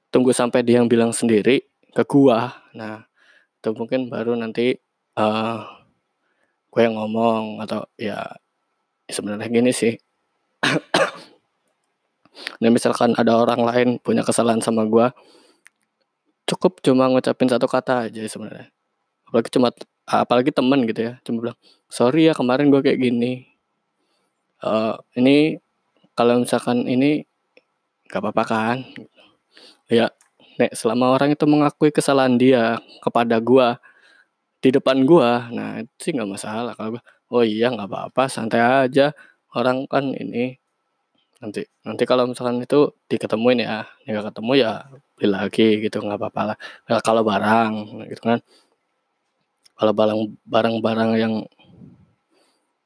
Tunggu 0.09 0.33
sampai 0.33 0.65
dia 0.65 0.81
yang 0.81 0.89
bilang 0.89 1.13
sendiri 1.13 1.69
ke 1.93 2.03
gua. 2.09 2.57
Nah 2.73 3.05
itu 3.63 3.71
mungkin 3.79 4.11
baru 4.11 4.35
nanti 4.35 4.75
uh, 5.15 5.63
gue 6.75 6.83
yang 6.83 6.99
ngomong 6.99 7.63
atau 7.63 7.87
ya 7.95 8.19
sebenarnya 9.07 9.47
gini 9.47 9.71
sih. 9.71 9.95
Dan 12.59 12.75
misalkan 12.75 13.15
ada 13.15 13.39
orang 13.39 13.63
lain 13.63 13.89
punya 14.03 14.27
kesalahan 14.27 14.59
sama 14.59 14.83
gue 14.91 15.07
cukup 16.51 16.83
cuma 16.83 17.07
ngucapin 17.07 17.47
satu 17.47 17.71
kata 17.71 18.11
aja 18.11 18.27
sebenarnya. 18.27 18.67
Apalagi 19.31 19.49
cuma 19.55 19.71
apalagi 20.11 20.51
temen 20.51 20.83
gitu 20.91 21.01
ya 21.07 21.15
cuma 21.23 21.37
bilang 21.39 21.59
sorry 21.87 22.27
ya 22.27 22.35
kemarin 22.35 22.67
gue 22.67 22.83
kayak 22.83 22.99
gini. 22.99 23.47
Uh, 24.59 24.99
ini 25.15 25.63
kalau 26.19 26.43
misalkan 26.43 26.83
ini 26.91 27.31
gak 28.11 28.27
apa-apa 28.27 28.43
kan? 28.43 28.79
Ya 29.87 30.11
nek 30.63 30.73
selama 30.79 31.19
orang 31.19 31.35
itu 31.35 31.45
mengakui 31.51 31.91
kesalahan 31.91 32.39
dia 32.39 32.79
kepada 33.03 33.43
gua 33.43 33.83
di 34.63 34.71
depan 34.71 35.03
gua 35.03 35.51
nah 35.51 35.83
itu 35.83 35.91
sih 35.99 36.13
nggak 36.15 36.31
masalah 36.31 36.73
kalau 36.79 36.99
gua 36.99 37.03
oh 37.33 37.43
iya 37.43 37.73
nggak 37.73 37.89
apa-apa 37.89 38.23
santai 38.29 38.61
aja. 38.61 39.17
Orang 39.57 39.89
kan 39.89 40.13
ini 40.13 40.57
nanti 41.43 41.67
nanti 41.83 42.03
kalau 42.07 42.31
misalkan 42.31 42.63
itu 42.63 42.95
diketemuin 43.11 43.67
ya 43.67 43.89
nggak 44.07 44.31
ketemu 44.31 44.53
ya 44.63 44.73
beli 45.19 45.29
lagi 45.33 45.67
gitu 45.83 45.97
nggak 46.05 46.19
apa-apa 46.21 46.43
lah. 46.55 46.57
Nah, 46.89 47.01
kalau 47.01 47.23
barang 47.25 47.73
gitu 48.13 48.23
kan. 48.23 48.39
Kalau 49.73 49.93
barang 49.97 50.21
barang-barang 50.47 51.11
yang 51.19 51.35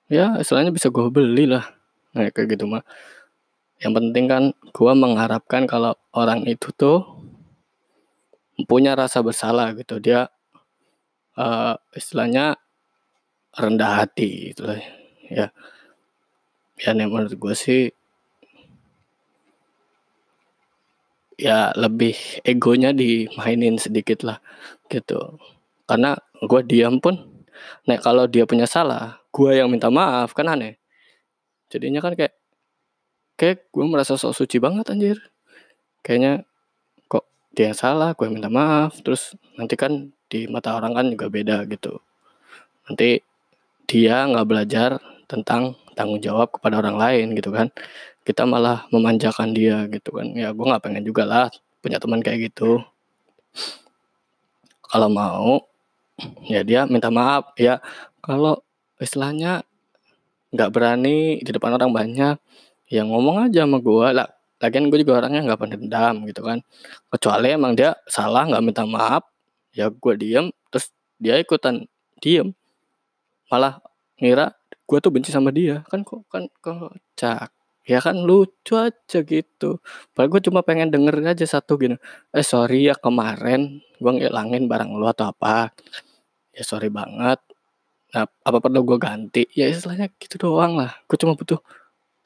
ya 0.07 0.39
istilahnya 0.39 0.71
bisa 0.71 0.89
gue 0.95 1.11
beli 1.11 1.51
lah 1.51 1.67
nah 2.15 2.31
kayak 2.31 2.57
gitu 2.57 2.65
mah. 2.71 2.87
Yang 3.83 3.93
penting 4.01 4.25
kan 4.31 4.43
gue 4.73 4.93
mengharapkan 4.97 5.69
kalau 5.69 5.93
orang 6.17 6.47
itu 6.49 6.73
tuh 6.73 7.05
punya 8.65 8.97
rasa 8.97 9.21
bersalah 9.21 9.77
gitu. 9.77 10.01
Dia 10.01 10.33
uh, 11.37 11.77
istilahnya 11.93 12.57
rendah 13.53 13.93
hati 14.05 14.53
gitu 14.53 14.65
lah 14.65 14.81
ya. 15.29 15.53
Ya 16.77 16.91
nih 16.93 17.09
menurut 17.09 17.37
gue 17.37 17.55
sih 17.57 17.83
ya 21.37 21.73
lebih 21.77 22.17
egonya 22.45 22.97
dimainin 22.97 23.77
sedikit 23.77 24.25
lah 24.25 24.41
gitu. 24.89 25.37
Karena 25.85 26.17
gue 26.41 26.61
diam 26.65 26.97
pun 27.01 27.37
nah 27.89 27.97
kalau 27.97 28.29
dia 28.29 28.45
punya 28.45 28.69
salah 28.69 29.25
gue 29.33 29.51
yang 29.57 29.69
minta 29.69 29.93
maaf 29.93 30.33
kan 30.33 30.49
aneh. 30.49 30.81
Jadinya 31.73 32.01
kan 32.05 32.17
kayak 32.17 32.35
kayak 33.37 33.69
gue 33.73 33.85
merasa 33.85 34.17
sok 34.17 34.33
suci 34.37 34.57
banget 34.61 34.89
anjir. 34.93 35.19
Kayaknya 36.05 36.49
dia 37.57 37.73
yang 37.73 37.79
salah 37.79 38.13
gue 38.13 38.29
minta 38.29 38.53
maaf. 38.53 39.01
Terus 39.01 39.33
nanti 39.57 39.75
kan 39.81 40.13
di 40.29 40.45
mata 40.47 40.77
orang 40.77 40.93
kan 40.93 41.07
juga 41.09 41.27
beda 41.33 41.65
gitu. 41.73 41.97
Nanti 42.87 43.25
dia 43.89 44.29
nggak 44.29 44.47
belajar 44.47 45.01
tentang 45.25 45.75
tanggung 45.97 46.21
jawab 46.21 46.53
kepada 46.53 46.85
orang 46.85 47.01
lain 47.01 47.27
gitu 47.33 47.49
kan. 47.49 47.73
Kita 48.23 48.45
malah 48.45 48.85
memanjakan 48.93 49.57
dia 49.57 49.89
gitu 49.89 50.21
kan. 50.21 50.37
Ya 50.37 50.53
gue 50.53 50.67
nggak 50.69 50.85
pengen 50.85 51.03
juga 51.09 51.25
lah 51.25 51.49
punya 51.81 51.97
teman 51.97 52.21
kayak 52.21 52.53
gitu. 52.53 52.85
Kalau 54.85 55.09
mau 55.09 55.65
ya 56.45 56.61
dia 56.61 56.85
minta 56.85 57.09
maaf. 57.09 57.57
Ya 57.57 57.81
kalau 58.21 58.61
istilahnya 59.01 59.65
nggak 60.53 60.71
berani 60.77 61.41
di 61.41 61.51
depan 61.51 61.73
orang 61.75 61.91
banyak 61.91 62.37
ya 62.87 63.03
ngomong 63.03 63.51
aja 63.51 63.67
sama 63.67 63.83
gue 63.83 64.09
lah 64.15 64.29
lagian 64.63 64.89
gue 64.89 64.99
juga 65.05 65.25
orangnya 65.25 65.53
nggak 65.53 65.61
pendendam 65.61 66.15
gitu 66.29 66.41
kan. 66.45 66.59
Kecuali 67.13 67.49
emang 67.53 67.73
dia 67.77 67.97
salah 68.09 68.49
nggak 68.49 68.63
minta 68.65 68.85
maaf 68.89 69.25
ya 69.77 69.93
gue 69.93 70.15
diem 70.17 70.49
terus 70.73 70.93
dia 71.21 71.37
ikutan 71.37 71.85
diem. 72.21 72.53
Malah 73.53 73.81
ngira 74.21 74.57
gue 74.89 74.99
tuh 75.03 75.13
benci 75.13 75.31
sama 75.35 75.53
dia. 75.53 75.85
Kan 75.91 76.03
kok 76.07 76.25
kan 76.33 76.49
kocak. 76.61 77.53
Ya 77.87 78.03
kan 78.03 78.19
lucu 78.27 78.75
aja 78.75 79.23
gitu. 79.23 79.79
Padahal 80.11 80.31
gue 80.35 80.41
cuma 80.51 80.61
pengen 80.67 80.91
denger 80.91 81.23
aja 81.23 81.47
satu 81.47 81.79
gini. 81.79 81.95
Eh 82.35 82.43
sorry 82.43 82.91
ya 82.91 82.99
kemarin 82.99 83.79
gue 84.03 84.13
ngilangin 84.13 84.67
barang 84.67 84.91
lu 84.97 85.07
atau 85.07 85.31
apa. 85.31 85.71
Ya 86.51 86.67
sorry 86.67 86.91
banget. 86.91 87.39
Nah 88.17 88.27
apa 88.27 88.59
perlu 88.59 88.83
gue 88.83 88.99
ganti? 88.99 89.47
Ya 89.55 89.71
istilahnya 89.71 90.11
gitu 90.19 90.41
doang 90.51 90.81
lah. 90.81 90.99
Gue 91.07 91.15
cuma 91.21 91.39
butuh 91.39 91.63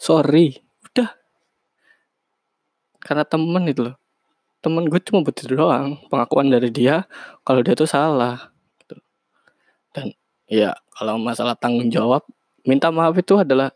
sorry 0.00 0.70
karena 3.04 3.25
temen 3.25 3.64
itu 3.69 3.90
loh. 3.90 3.97
Temen 4.61 4.87
gue 4.92 5.00
cuma 5.00 5.25
butuh 5.25 5.45
doang 5.49 5.97
pengakuan 6.12 6.52
dari 6.52 6.69
dia 6.69 7.09
kalau 7.42 7.64
dia 7.64 7.73
tuh 7.73 7.88
salah 7.88 8.52
gitu. 8.85 9.00
dan 9.97 10.13
ya 10.45 10.76
kalau 10.93 11.17
masalah 11.17 11.56
tanggung 11.56 11.89
jawab 11.89 12.21
minta 12.69 12.93
maaf 12.93 13.17
itu 13.17 13.41
adalah 13.41 13.73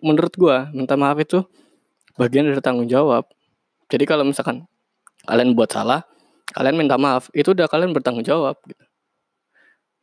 menurut 0.00 0.32
gue 0.32 0.56
minta 0.72 0.96
maaf 0.96 1.20
itu 1.20 1.44
bagian 2.16 2.48
dari 2.48 2.60
tanggung 2.60 2.88
jawab. 2.88 3.28
Jadi 3.88 4.04
kalau 4.08 4.24
misalkan 4.24 4.64
kalian 5.28 5.52
buat 5.52 5.72
salah 5.72 6.04
kalian 6.52 6.76
minta 6.76 6.96
maaf 7.00 7.32
itu 7.32 7.52
udah 7.52 7.68
kalian 7.68 7.92
bertanggung 7.92 8.24
jawab 8.24 8.56
gitu. 8.64 8.84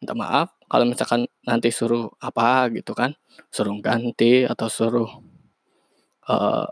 Minta 0.02 0.14
maaf 0.14 0.54
kalau 0.70 0.86
misalkan 0.86 1.26
nanti 1.46 1.74
suruh 1.74 2.10
apa 2.22 2.70
gitu 2.74 2.94
kan. 2.94 3.14
Suruh 3.50 3.74
ganti 3.82 4.46
atau 4.46 4.68
suruh 4.70 5.10
uh, 6.30 6.66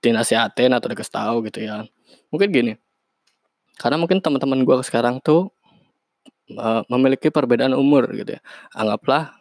dinasihatin 0.00 0.72
atau 0.76 0.88
dikasih 0.92 1.14
tahu 1.14 1.36
gitu 1.48 1.64
ya 1.64 1.84
mungkin 2.32 2.48
gini 2.50 2.72
karena 3.80 3.96
mungkin 3.96 4.20
teman-teman 4.20 4.64
gue 4.64 4.76
sekarang 4.84 5.20
tuh 5.24 5.52
uh, 6.56 6.82
memiliki 6.92 7.32
perbedaan 7.32 7.72
umur 7.76 8.08
gitu 8.12 8.36
ya 8.36 8.40
anggaplah 8.76 9.40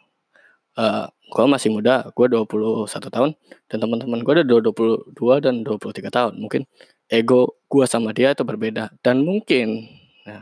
uh, 0.80 1.08
gue 1.30 1.45
masih 1.45 1.69
muda, 1.69 2.10
gue 2.10 2.26
21 2.26 2.89
tahun 2.89 3.32
dan 3.69 3.78
teman-teman 3.78 4.19
gue 4.26 4.34
ada 4.41 4.45
22 4.45 5.45
dan 5.45 5.62
23 5.62 6.10
tahun. 6.10 6.34
Mungkin 6.41 6.65
ego 7.12 7.62
gue 7.69 7.86
sama 7.86 8.15
dia 8.15 8.34
itu 8.34 8.41
berbeda 8.41 8.89
dan 9.06 9.22
mungkin 9.22 9.86
nah, 10.26 10.41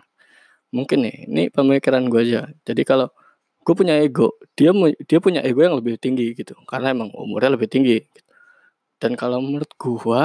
mungkin 0.72 1.04
nih, 1.08 1.16
ini 1.28 1.44
pemikiran 1.52 2.08
gue 2.08 2.22
aja. 2.24 2.42
Jadi 2.64 2.82
kalau 2.88 3.12
gue 3.68 3.74
punya 3.76 4.00
ego, 4.00 4.40
dia 4.56 4.72
dia 5.04 5.20
punya 5.20 5.44
ego 5.44 5.60
yang 5.60 5.76
lebih 5.76 6.00
tinggi 6.00 6.32
gitu 6.38 6.56
karena 6.72 6.96
emang 6.96 7.12
umurnya 7.12 7.56
lebih 7.60 7.68
tinggi. 7.68 8.00
Gitu. 8.08 8.27
Dan 8.98 9.14
kalau 9.14 9.38
menurut 9.38 9.70
gue 9.78 10.22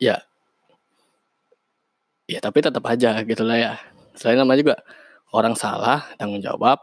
ya 0.00 0.16
ya 2.28 2.38
tapi 2.40 2.58
tetap 2.64 2.84
aja 2.88 3.20
gitu 3.24 3.42
lah 3.44 3.56
ya. 3.56 3.72
Selain 4.16 4.40
namanya 4.40 4.60
juga 4.64 4.76
orang 5.32 5.54
salah 5.56 6.04
tanggung 6.16 6.40
jawab 6.40 6.80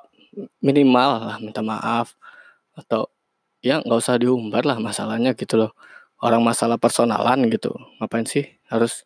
minimal 0.61 1.09
lah 1.31 1.37
minta 1.41 1.63
maaf 1.65 2.13
atau 2.75 3.07
ya 3.63 3.81
nggak 3.81 3.97
usah 3.97 4.19
diumbar 4.21 4.61
lah 4.67 4.77
masalahnya 4.77 5.33
gitu 5.33 5.57
loh. 5.57 5.71
Orang 6.21 6.41
masalah 6.45 6.77
personalan 6.79 7.49
gitu 7.51 7.73
ngapain 7.99 8.25
sih 8.25 8.45
harus 8.71 9.03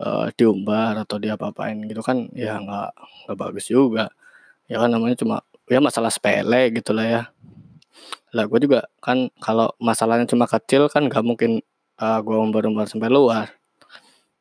uh, 0.00 0.28
diumbar 0.36 0.96
atau 1.00 1.16
diapa-apain 1.16 1.76
gitu 1.88 2.04
kan? 2.04 2.28
Ya 2.36 2.60
nggak 2.60 2.90
nggak 3.26 3.36
bagus 3.38 3.68
juga. 3.72 4.12
Ya 4.68 4.80
kan 4.82 4.92
namanya 4.92 5.16
cuma 5.16 5.40
ya 5.68 5.80
masalah 5.80 6.12
sepele 6.12 6.72
gitu 6.72 6.92
lah 6.96 7.06
ya 7.06 7.22
lah 8.32 8.44
gue 8.44 8.60
juga 8.60 8.88
kan 9.00 9.32
kalau 9.40 9.72
masalahnya 9.80 10.28
cuma 10.28 10.44
kecil 10.44 10.88
kan 10.92 11.08
nggak 11.08 11.24
mungkin 11.24 11.64
uh, 12.00 12.18
gue 12.22 12.36
umbar-umbar 12.36 12.86
sampai 12.88 13.08
luar. 13.10 13.52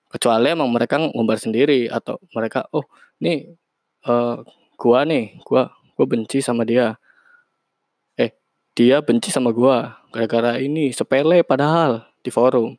Kecuali 0.08 0.56
emang 0.56 0.72
mereka 0.72 1.00
ngumbar 1.00 1.36
sendiri 1.40 1.92
atau 1.92 2.16
mereka 2.32 2.68
oh 2.72 2.88
nih 3.20 3.52
uh, 4.08 4.40
gua 4.80 5.04
nih 5.04 5.36
gua 5.44 5.74
gue 5.98 6.06
benci 6.08 6.40
sama 6.40 6.64
dia. 6.64 6.96
Eh 8.16 8.32
dia 8.78 9.04
benci 9.04 9.34
sama 9.34 9.52
gue 9.52 9.76
gara-gara 10.14 10.62
ini 10.62 10.94
sepele 10.96 11.44
padahal 11.44 12.08
di 12.24 12.30
forum. 12.32 12.78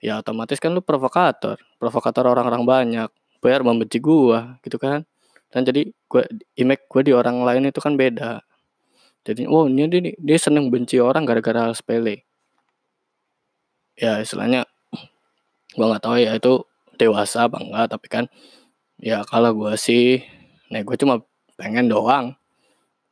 Ya 0.00 0.20
otomatis 0.22 0.62
kan 0.62 0.72
lu 0.72 0.80
provokator 0.80 1.60
provokator 1.76 2.24
orang-orang 2.24 2.62
banyak 2.64 3.10
biar 3.42 3.60
membenci 3.66 3.98
gue 4.00 4.38
gitu 4.64 4.78
kan. 4.80 5.04
Dan 5.52 5.66
jadi 5.66 5.92
gue 5.92 6.22
image 6.56 6.84
gue 6.88 7.02
di 7.04 7.12
orang 7.12 7.42
lain 7.44 7.68
itu 7.68 7.80
kan 7.84 7.98
beda 7.98 8.45
jadi 9.26 9.42
oh 9.50 9.66
ini 9.66 9.90
dia, 9.90 10.14
dia 10.14 10.38
seneng 10.38 10.70
benci 10.70 11.02
orang 11.02 11.26
gara-gara 11.26 11.74
sepele. 11.74 12.22
Ya 13.98 14.22
istilahnya 14.22 14.70
gue 15.74 15.82
nggak 15.82 16.04
tahu 16.06 16.22
ya 16.22 16.38
itu 16.38 16.62
dewasa 16.94 17.50
apa 17.50 17.58
enggak 17.58 17.86
tapi 17.90 18.06
kan 18.06 18.24
ya 19.02 19.26
kalau 19.26 19.52
gue 19.52 19.74
sih 19.76 20.22
nah 20.70 20.78
gue 20.86 20.94
cuma 20.94 21.26
pengen 21.58 21.90
doang. 21.90 22.38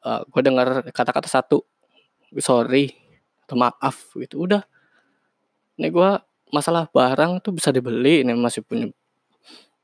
Uh, 0.06 0.22
gue 0.30 0.42
dengar 0.46 0.86
kata-kata 0.94 1.26
satu 1.26 1.66
sorry 2.38 2.94
atau 3.42 3.58
maaf 3.58 4.14
gitu 4.14 4.46
udah. 4.46 4.62
Ini 5.74 5.90
gue 5.90 6.10
masalah 6.54 6.86
barang 6.94 7.42
tuh 7.42 7.58
bisa 7.58 7.74
dibeli 7.74 8.22
ini 8.22 8.38
masih 8.38 8.62
punya 8.62 8.86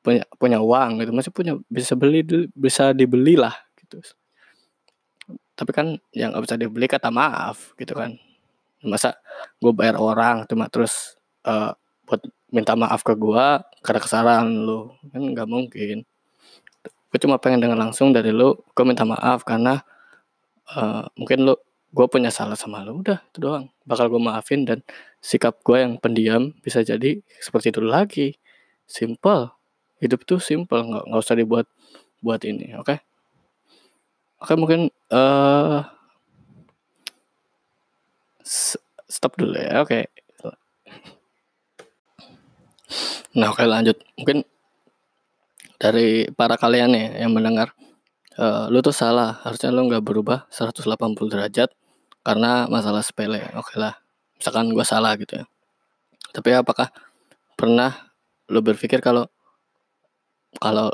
punya 0.00 0.22
punya 0.38 0.62
uang 0.62 1.02
gitu 1.02 1.10
masih 1.10 1.32
punya 1.34 1.58
bisa 1.66 1.98
beli 1.98 2.22
bisa 2.54 2.94
dibeli 2.94 3.34
lah 3.34 3.52
gitu 3.82 3.98
tapi 5.60 5.76
kan 5.76 6.00
yang 6.16 6.32
nggak 6.32 6.48
bisa 6.48 6.56
dibeli 6.56 6.88
kata 6.88 7.12
maaf 7.12 7.76
gitu 7.76 7.92
kan. 7.92 8.16
Masa 8.80 9.20
gue 9.60 9.68
bayar 9.76 10.00
orang 10.00 10.48
cuma 10.48 10.72
terus 10.72 11.20
uh, 11.44 11.76
buat 12.08 12.24
minta 12.48 12.72
maaf 12.72 13.04
ke 13.04 13.12
gue 13.12 13.46
karena 13.84 14.00
kesalahan 14.00 14.48
lu. 14.48 14.88
Kan 15.12 15.20
nggak 15.36 15.44
mungkin. 15.44 16.08
Gue 17.12 17.18
cuma 17.20 17.36
pengen 17.36 17.60
dengar 17.60 17.76
langsung 17.76 18.08
dari 18.16 18.32
lu 18.32 18.56
gue 18.72 18.84
minta 18.88 19.04
maaf 19.04 19.44
karena 19.44 19.84
uh, 20.72 21.04
mungkin 21.20 21.44
lu 21.44 21.54
gue 21.92 22.06
punya 22.08 22.32
salah 22.32 22.56
sama 22.56 22.80
lu 22.80 23.04
udah 23.04 23.20
itu 23.28 23.44
doang. 23.44 23.68
Bakal 23.84 24.08
gue 24.08 24.20
maafin 24.22 24.64
dan 24.64 24.80
sikap 25.20 25.60
gue 25.60 25.76
yang 25.76 26.00
pendiam 26.00 26.56
bisa 26.64 26.80
jadi 26.80 27.20
seperti 27.36 27.68
itu 27.68 27.84
lagi. 27.84 28.28
Simple. 28.88 29.52
Hidup 30.00 30.24
tuh 30.24 30.40
simple 30.40 30.80
nggak 30.88 31.04
nggak 31.04 31.20
usah 31.20 31.36
dibuat 31.36 31.68
buat 32.24 32.40
ini 32.48 32.80
oke? 32.80 32.96
Okay? 32.96 32.98
oke 34.40 34.48
okay, 34.48 34.56
mungkin 34.56 34.80
uh, 35.10 35.84
stop 39.06 39.36
dulu 39.36 39.58
ya 39.58 39.82
oke 39.82 39.90
okay. 39.90 40.04
Nah, 43.30 43.54
oke 43.54 43.62
lanjut. 43.62 43.94
Mungkin 44.18 44.42
dari 45.78 46.26
para 46.34 46.58
kalian 46.58 46.90
nih 46.90 47.22
yang 47.22 47.30
mendengar, 47.30 47.70
uh, 48.42 48.66
lu 48.66 48.82
tuh 48.82 48.94
salah, 48.94 49.38
harusnya 49.46 49.70
lu 49.70 49.86
nggak 49.86 50.02
berubah 50.02 50.50
180 50.50 50.82
derajat 51.30 51.70
karena 52.26 52.66
masalah 52.66 53.06
sepele. 53.06 53.46
Oke 53.54 53.78
lah, 53.78 53.94
misalkan 54.34 54.74
gue 54.74 54.82
salah 54.82 55.14
gitu 55.14 55.38
ya. 55.38 55.44
Tapi 56.34 56.58
apakah 56.58 56.90
pernah 57.54 58.10
lu 58.50 58.58
berpikir 58.66 58.98
kalau 58.98 59.30
kalau 60.58 60.90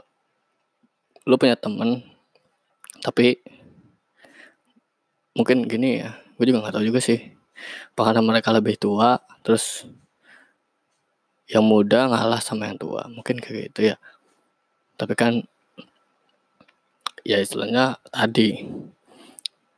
lu 1.25 1.41
punya 1.41 1.57
temen 1.57 2.05
tapi 3.01 3.41
mungkin 5.37 5.69
gini 5.69 6.01
ya, 6.01 6.17
gue 6.41 6.45
juga 6.49 6.65
nggak 6.65 6.75
tahu 6.81 6.87
juga 6.89 7.01
sih. 7.05 7.21
Apakah 7.93 8.25
mereka 8.25 8.49
lebih 8.57 8.81
tua, 8.81 9.21
terus 9.45 9.85
yang 11.53 11.65
muda 11.65 12.09
ngalah 12.09 12.41
sama 12.41 12.73
yang 12.73 12.81
tua? 12.81 13.05
Mungkin 13.13 13.39
kayak 13.39 13.71
gitu 13.73 13.93
ya. 13.93 13.97
Tapi 14.97 15.13
kan 15.13 15.45
ya 17.21 17.37
istilahnya 17.45 18.01
tadi 18.09 18.65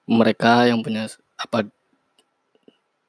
mereka 0.07 0.71
yang 0.71 0.81
punya 0.81 1.11
apa 1.39 1.67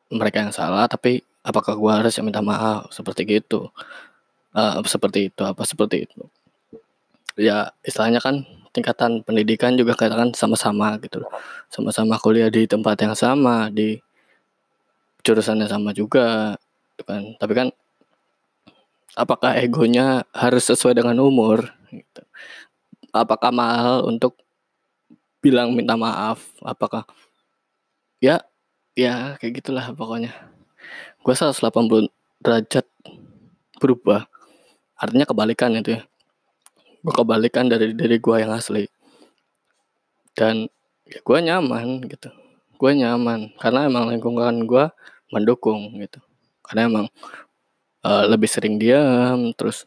mereka 0.09 0.41
yang 0.41 0.53
salah 0.53 0.89
tapi 0.89 1.21
apakah 1.45 1.77
gua 1.77 2.01
harus 2.01 2.17
minta 2.25 2.41
maaf? 2.41 2.89
Seperti 2.89 3.29
gitu. 3.29 3.69
Uh, 4.49 4.81
seperti 4.89 5.29
itu 5.29 5.41
apa 5.45 5.61
seperti 5.61 6.09
itu. 6.09 6.25
Ya 7.37 7.71
istilahnya 7.85 8.17
kan 8.17 8.41
tingkatan 8.71 9.21
pendidikan 9.25 9.73
juga 9.75 9.97
kan 9.97 10.31
sama-sama 10.33 10.97
gitu 11.01 11.25
sama-sama 11.69 12.17
kuliah 12.21 12.49
di 12.49 12.65
tempat 12.65 12.97
yang 13.01 13.15
sama 13.17 13.69
di 13.73 13.99
jurusannya 15.23 15.67
sama 15.67 15.91
juga 15.91 16.55
gitu 16.95 17.03
kan. 17.07 17.23
Tapi 17.39 17.53
kan 17.55 17.67
apakah 19.15 19.55
egonya 19.59 20.23
harus 20.31 20.67
sesuai 20.67 20.95
dengan 20.95 21.19
umur 21.19 21.67
gitu. 21.91 22.21
apakah 23.11 23.49
mahal 23.49 24.05
untuk 24.05 24.37
bilang 25.41 25.73
minta 25.73 25.97
maaf? 25.97 26.43
Apakah 26.61 27.03
ya 28.23 28.43
ya 28.93 29.35
kayak 29.39 29.63
gitulah 29.63 29.85
pokoknya. 29.95 30.31
Gue 31.23 31.35
180 31.35 32.07
derajat 32.39 32.85
berubah. 33.79 34.27
Artinya 34.99 35.23
kebalikan 35.27 35.71
itu 35.79 35.99
ya 35.99 36.03
kebalikan 37.05 37.71
dari 37.71 37.95
diri 37.95 38.19
gue 38.19 38.35
yang 38.39 38.51
asli. 38.51 38.87
Dan 40.35 40.67
ya 41.07 41.19
gue 41.23 41.37
nyaman 41.39 42.03
gitu. 42.07 42.29
Gue 42.79 42.95
nyaman 42.95 43.55
karena 43.59 43.87
emang 43.87 44.11
lingkungan 44.11 44.67
gue 44.67 44.85
mendukung 45.31 45.95
gitu. 45.99 46.19
Karena 46.63 46.87
emang 46.87 47.05
uh, 48.03 48.23
lebih 48.27 48.47
sering 48.47 48.79
diam 48.79 49.51
terus 49.55 49.83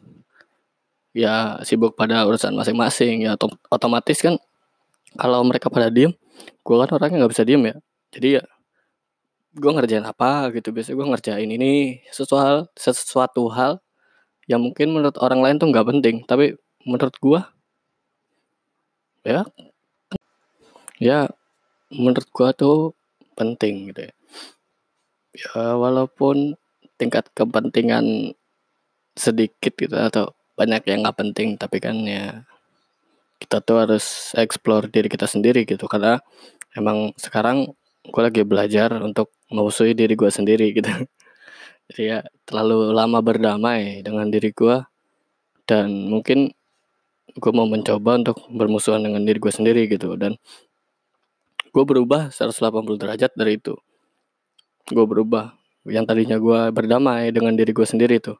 ya 1.13 1.61
sibuk 1.61 1.93
pada 1.93 2.25
urusan 2.25 2.53
masing-masing. 2.53 3.29
Ya 3.29 3.37
otomatis 3.69 4.19
kan 4.21 4.37
kalau 5.17 5.45
mereka 5.45 5.69
pada 5.69 5.93
diem 5.93 6.13
gue 6.63 6.75
kan 6.79 6.89
orangnya 6.95 7.25
nggak 7.25 7.33
bisa 7.33 7.45
diem 7.45 7.63
ya. 7.69 7.75
Jadi 8.13 8.27
ya 8.41 8.43
gue 9.53 9.71
ngerjain 9.73 10.05
apa 10.05 10.49
gitu. 10.53 10.73
Biasanya 10.73 10.95
gue 10.97 11.07
ngerjain 11.13 11.49
ini 11.49 12.01
sesuatu 12.09 12.69
sesuatu 12.77 13.49
hal 13.53 13.81
yang 14.49 14.59
mungkin 14.59 14.91
menurut 14.91 15.15
orang 15.21 15.39
lain 15.41 15.55
tuh 15.61 15.69
nggak 15.71 15.87
penting. 15.87 16.15
Tapi 16.25 16.57
menurut 16.83 17.15
gue 17.19 17.41
ya 19.23 19.47
ya 20.99 21.31
menurut 21.93 22.27
gue 22.27 22.49
tuh 22.57 22.77
penting 23.37 23.91
gitu 23.91 24.09
ya. 24.09 24.13
Ya 25.33 25.61
walaupun 25.77 26.57
tingkat 26.97 27.25
kepentingan 27.33 28.37
sedikit 29.17 29.73
gitu 29.73 29.93
atau 29.97 30.33
banyak 30.53 30.85
yang 30.85 31.01
nggak 31.05 31.17
penting 31.17 31.57
tapi 31.57 31.81
kan 31.81 31.97
ya 32.05 32.45
kita 33.41 33.59
tuh 33.65 33.77
harus 33.83 34.31
explore 34.37 34.87
diri 34.87 35.09
kita 35.09 35.25
sendiri 35.25 35.65
gitu. 35.65 35.85
Karena 35.89 36.21
emang 36.77 37.11
sekarang 37.17 37.73
gue 38.03 38.21
lagi 38.21 38.43
belajar 38.45 38.93
untuk 39.01 39.33
memusuhi 39.49 39.97
diri 39.97 40.13
gue 40.13 40.29
sendiri 40.29 40.71
gitu. 40.75 40.89
Jadi 41.91 42.03
ya 42.07 42.19
terlalu 42.47 42.95
lama 42.95 43.19
berdamai 43.19 44.05
dengan 44.05 44.29
diri 44.31 44.55
gue 44.55 44.77
dan 45.67 46.07
mungkin 46.07 46.51
gue 47.33 47.51
mau 47.53 47.65
mencoba 47.65 48.21
untuk 48.21 48.37
bermusuhan 48.53 49.01
dengan 49.01 49.25
diri 49.25 49.41
gue 49.41 49.53
sendiri 49.53 49.89
gitu 49.89 50.13
dan 50.13 50.37
gue 51.73 51.83
berubah 51.83 52.29
180 52.29 53.01
derajat 53.01 53.31
dari 53.33 53.57
itu. 53.57 53.73
Gue 54.93 55.05
berubah. 55.09 55.57
Yang 55.83 56.05
tadinya 56.13 56.37
gue 56.39 56.59
berdamai 56.71 57.33
dengan 57.33 57.57
diri 57.57 57.73
gue 57.73 57.83
sendiri 57.83 58.21
tuh. 58.21 58.37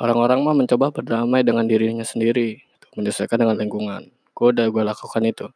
Orang-orang 0.00 0.42
mah 0.42 0.56
mencoba 0.56 0.90
berdamai 0.90 1.46
dengan 1.46 1.68
dirinya 1.68 2.02
sendiri 2.02 2.58
menyesuaikan 2.98 3.38
dengan 3.38 3.60
lingkungan. 3.60 4.10
Gue 4.34 4.50
udah 4.50 4.66
gue 4.72 4.82
lakukan 4.82 5.22
itu. 5.22 5.46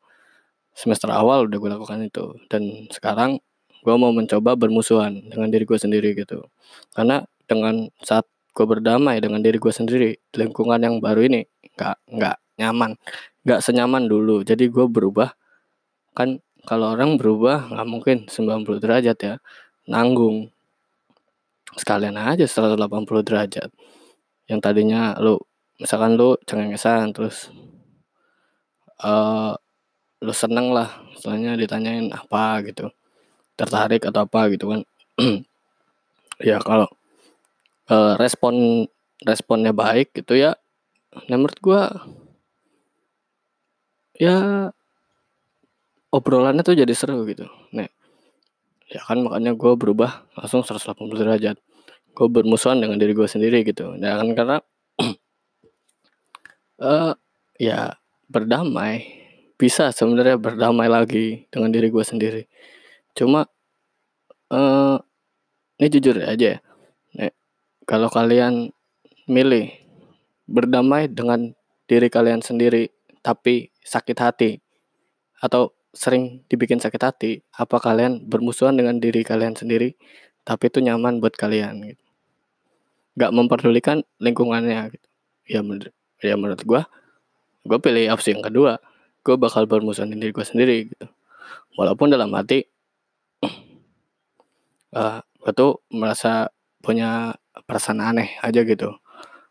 Semester 0.76 1.10
awal 1.10 1.50
udah 1.50 1.58
gue 1.58 1.70
lakukan 1.74 1.98
itu. 2.06 2.38
Dan 2.46 2.86
sekarang 2.92 3.42
gue 3.82 3.94
mau 3.98 4.14
mencoba 4.14 4.54
bermusuhan 4.54 5.26
dengan 5.26 5.48
diri 5.50 5.64
gue 5.66 5.78
sendiri 5.80 6.14
gitu. 6.14 6.44
Karena 6.94 7.24
dengan 7.48 7.88
saat 8.04 8.28
gue 8.52 8.66
berdamai 8.68 9.18
dengan 9.18 9.40
diri 9.40 9.56
gue 9.56 9.70
sendiri 9.70 10.18
lingkungan 10.34 10.82
yang 10.82 10.98
baru 10.98 11.24
ini 11.24 11.46
nggak 11.78 11.96
nggak 12.10 12.36
nyaman. 12.58 12.98
Nggak 13.46 13.60
senyaman 13.64 14.10
dulu. 14.10 14.42
Jadi 14.42 14.68
gue 14.68 14.86
berubah. 14.90 15.32
Kan 16.12 16.42
kalau 16.66 16.92
orang 16.92 17.16
berubah 17.16 17.70
nggak 17.70 17.88
mungkin 17.88 18.16
90 18.26 18.82
derajat 18.82 19.18
ya. 19.22 19.34
Nanggung. 19.88 20.50
Sekalian 21.78 22.18
aja 22.18 22.44
180 22.44 22.76
derajat. 23.24 23.70
Yang 24.50 24.60
tadinya 24.60 25.14
lu 25.22 25.38
misalkan 25.78 26.18
lu 26.18 26.34
cengengesan 26.42 27.14
terus 27.14 27.48
uh, 29.00 29.54
lu 30.20 30.34
seneng 30.34 30.74
lah. 30.74 30.90
Misalnya 31.14 31.54
ditanyain 31.54 32.10
apa 32.10 32.66
gitu. 32.66 32.90
Tertarik 33.54 34.02
atau 34.04 34.26
apa 34.26 34.50
gitu 34.52 34.74
kan. 34.74 34.82
Ya 36.38 36.62
kalau 36.62 36.86
uh, 37.90 38.14
respon 38.14 38.86
responnya 39.26 39.74
baik 39.74 40.14
gitu 40.14 40.38
ya. 40.38 40.54
Menurut 41.26 41.58
gua 41.58 41.90
ya 44.18 44.68
obrolannya 46.10 46.66
tuh 46.66 46.76
jadi 46.76 46.92
seru 46.92 47.24
gitu. 47.24 47.46
Nih 47.72 47.88
ya 48.88 49.04
kan 49.04 49.20
makanya 49.20 49.52
gue 49.52 49.72
berubah 49.76 50.26
langsung 50.34 50.64
180 50.64 50.98
derajat. 51.14 51.56
Gue 52.16 52.28
bermusuhan 52.28 52.82
dengan 52.82 52.98
diri 52.98 53.14
gue 53.14 53.28
sendiri 53.28 53.62
gitu. 53.62 53.94
Dan 53.96 54.18
kan 54.18 54.28
karena 54.34 54.56
uh, 56.82 57.14
ya 57.60 57.94
berdamai 58.28 59.06
bisa 59.58 59.90
sebenarnya 59.90 60.38
berdamai 60.38 60.86
lagi 60.90 61.46
dengan 61.52 61.70
diri 61.70 61.88
gue 61.90 62.04
sendiri. 62.04 62.42
Cuma 63.14 63.46
uh, 64.50 64.96
ini 65.78 65.88
jujur 65.90 66.18
aja 66.22 66.56
ya. 66.56 66.58
Nih, 67.18 67.32
kalau 67.86 68.10
kalian 68.10 68.74
milih 69.28 69.70
berdamai 70.48 71.06
dengan 71.12 71.52
diri 71.84 72.08
kalian 72.08 72.40
sendiri 72.40 72.88
tapi 73.20 73.70
sakit 73.82 74.18
hati 74.18 74.50
atau 75.38 75.74
sering 75.94 76.44
dibikin 76.46 76.78
sakit 76.78 77.02
hati, 77.02 77.32
apa 77.56 77.80
kalian 77.80 78.26
bermusuhan 78.28 78.76
dengan 78.76 79.00
diri 79.00 79.24
kalian 79.24 79.56
sendiri, 79.56 79.96
tapi 80.44 80.68
itu 80.70 80.78
nyaman 80.84 81.18
buat 81.18 81.34
kalian 81.34 81.94
gitu. 81.94 82.04
Gak 83.18 83.34
memperdulikan 83.34 84.06
lingkungannya 84.22 84.94
gitu. 84.94 85.08
Ya 85.48 85.60
menurut 85.64 85.94
ya 86.22 86.34
menurut 86.38 86.62
gue, 86.62 86.82
gue 87.66 87.78
pilih 87.82 88.14
opsi 88.14 88.36
yang 88.36 88.44
kedua. 88.44 88.78
Gue 89.26 89.34
bakal 89.34 89.66
bermusuhan 89.66 90.12
dengan 90.12 90.28
diri 90.28 90.32
gue 90.32 90.46
sendiri 90.46 90.76
gitu. 90.92 91.06
Walaupun 91.74 92.10
dalam 92.14 92.30
hati, 92.34 92.62
uh, 93.42 93.50
eh, 94.98 95.18
gue 95.20 95.52
tuh 95.54 95.82
merasa 95.94 96.50
punya 96.78 97.34
perasaan 97.66 97.98
aneh 97.98 98.38
aja 98.44 98.62
gitu. 98.62 98.94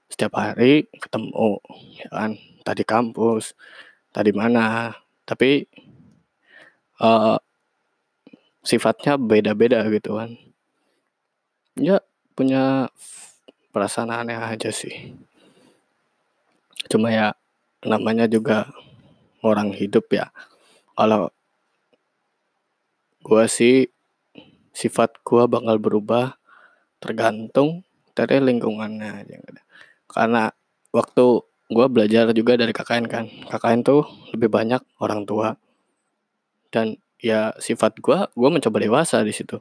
Setiap 0.08 0.39
hari 0.39 0.88
ketemu, 1.03 1.60
ya 1.99 2.08
kan, 2.08 2.32
tadi 2.67 2.84
kampus, 2.84 3.56
tadi 4.12 4.36
mana, 4.36 4.91
tapi 5.23 5.63
uh, 6.99 7.39
sifatnya 8.60 9.15
beda-beda 9.15 9.88
gitu 9.88 10.19
kan. 10.19 10.36
Ya 11.80 12.03
punya 12.36 12.91
perasaan 13.71 14.12
aneh 14.12 14.36
aja 14.36 14.67
sih. 14.67 15.15
Cuma 16.91 17.08
ya 17.08 17.32
namanya 17.88 18.27
juga 18.27 18.67
orang 19.39 19.71
hidup 19.71 20.12
ya. 20.12 20.27
Kalau 20.91 21.32
gua 23.23 23.47
sih 23.47 23.88
sifat 24.75 25.23
gua 25.23 25.47
bakal 25.47 25.80
berubah 25.80 26.36
tergantung 26.99 27.88
dari 28.12 28.41
lingkungannya 28.41 29.23
aja. 29.23 29.38
Karena 30.10 30.49
waktu 30.89 31.45
gua 31.67 31.91
belajar 31.91 32.32
juga 32.32 32.56
dari 32.56 32.71
KKN 32.71 33.06
kan. 33.08 33.25
KKN 33.47 33.80
tuh 33.84 34.08
lebih 34.36 34.47
banyak 34.51 34.82
orang 35.03 35.27
tua. 35.27 35.56
Dan 36.71 36.99
ya 37.17 37.56
sifat 37.58 37.97
gue 37.97 38.17
gue 38.36 38.49
mencoba 38.51 38.77
dewasa 38.80 39.23
di 39.23 39.34
situ. 39.34 39.60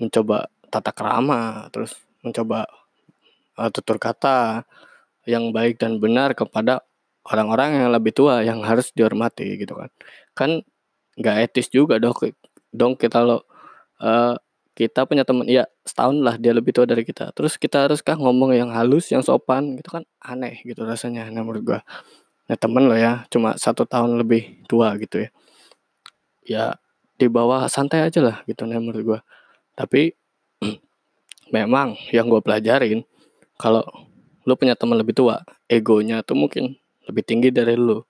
Mencoba 0.00 0.48
tata 0.72 0.90
kerama 0.90 1.70
terus 1.70 1.94
mencoba 2.24 2.66
uh, 3.60 3.70
tutur 3.70 4.00
kata 4.00 4.66
yang 5.24 5.54
baik 5.54 5.80
dan 5.80 6.02
benar 6.02 6.36
kepada 6.36 6.84
orang-orang 7.24 7.80
yang 7.80 7.90
lebih 7.92 8.12
tua 8.12 8.44
yang 8.44 8.60
harus 8.64 8.92
dihormati 8.92 9.56
gitu 9.60 9.76
kan. 9.76 9.90
Kan 10.36 10.50
nggak 11.14 11.36
etis 11.50 11.70
juga 11.70 12.02
dong 12.02 12.16
dong 12.74 12.98
kita 12.98 13.22
lo 13.22 13.46
uh, 14.02 14.34
kita 14.74 15.06
punya 15.06 15.22
teman 15.22 15.46
ya 15.46 15.70
setahun 15.86 16.18
lah 16.18 16.34
dia 16.34 16.50
lebih 16.50 16.74
tua 16.74 16.82
dari 16.82 17.06
kita. 17.06 17.30
Terus 17.30 17.54
kita 17.54 17.86
haruskah 17.86 18.18
ngomong 18.18 18.50
yang 18.58 18.74
halus 18.74 19.14
yang 19.14 19.22
sopan 19.22 19.78
gitu 19.78 19.94
kan? 19.94 20.02
Aneh 20.18 20.58
gitu 20.66 20.82
rasanya 20.82 21.30
nah 21.30 21.46
menurut 21.46 21.62
gua. 21.62 21.80
Nah 22.50 22.56
temen 22.58 22.90
lo 22.90 22.98
ya 22.98 23.22
cuma 23.30 23.54
satu 23.54 23.86
tahun 23.86 24.18
lebih 24.18 24.66
tua 24.66 24.98
gitu 24.98 25.22
ya. 25.22 25.30
Ya 26.44 26.64
di 27.14 27.30
bawah 27.30 27.70
santai 27.70 28.02
aja 28.02 28.18
lah 28.18 28.36
gitu 28.50 28.66
nah 28.66 28.82
menurut 28.82 29.02
gua. 29.06 29.20
Tapi 29.78 30.10
memang 31.54 31.94
yang 32.10 32.26
gue 32.26 32.42
pelajarin 32.42 33.06
kalau 33.54 33.86
lu 34.42 34.58
punya 34.58 34.74
teman 34.74 34.98
lebih 34.98 35.14
tua 35.14 35.46
egonya 35.70 36.26
tuh 36.26 36.34
mungkin 36.34 36.74
lebih 37.06 37.22
tinggi 37.22 37.54
dari 37.54 37.78
lu. 37.78 38.02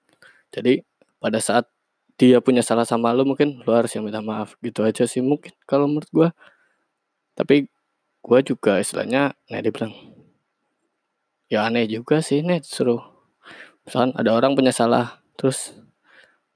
Jadi 0.48 0.80
pada 1.20 1.36
saat 1.44 1.68
dia 2.14 2.38
punya 2.38 2.62
salah 2.62 2.86
sama 2.86 3.10
lu 3.10 3.26
mungkin 3.26 3.60
lu 3.66 3.70
harus 3.74 3.90
yang 3.92 4.06
minta 4.06 4.22
maaf 4.22 4.54
gitu 4.62 4.86
aja 4.86 5.02
sih 5.04 5.18
mungkin 5.18 5.50
kalau 5.66 5.90
menurut 5.90 6.10
gue 6.14 6.28
tapi 7.34 7.70
gue 8.24 8.38
juga 8.42 8.80
istilahnya 8.80 9.36
nah 9.50 9.58
dia 9.60 9.70
bilang 9.74 9.94
ya 11.52 11.68
aneh 11.68 11.86
juga 11.86 12.24
sih 12.24 12.40
nih 12.40 12.64
suruh 12.64 13.02
misalkan 13.84 14.16
ada 14.16 14.32
orang 14.32 14.56
punya 14.56 14.72
salah 14.72 15.20
terus 15.36 15.76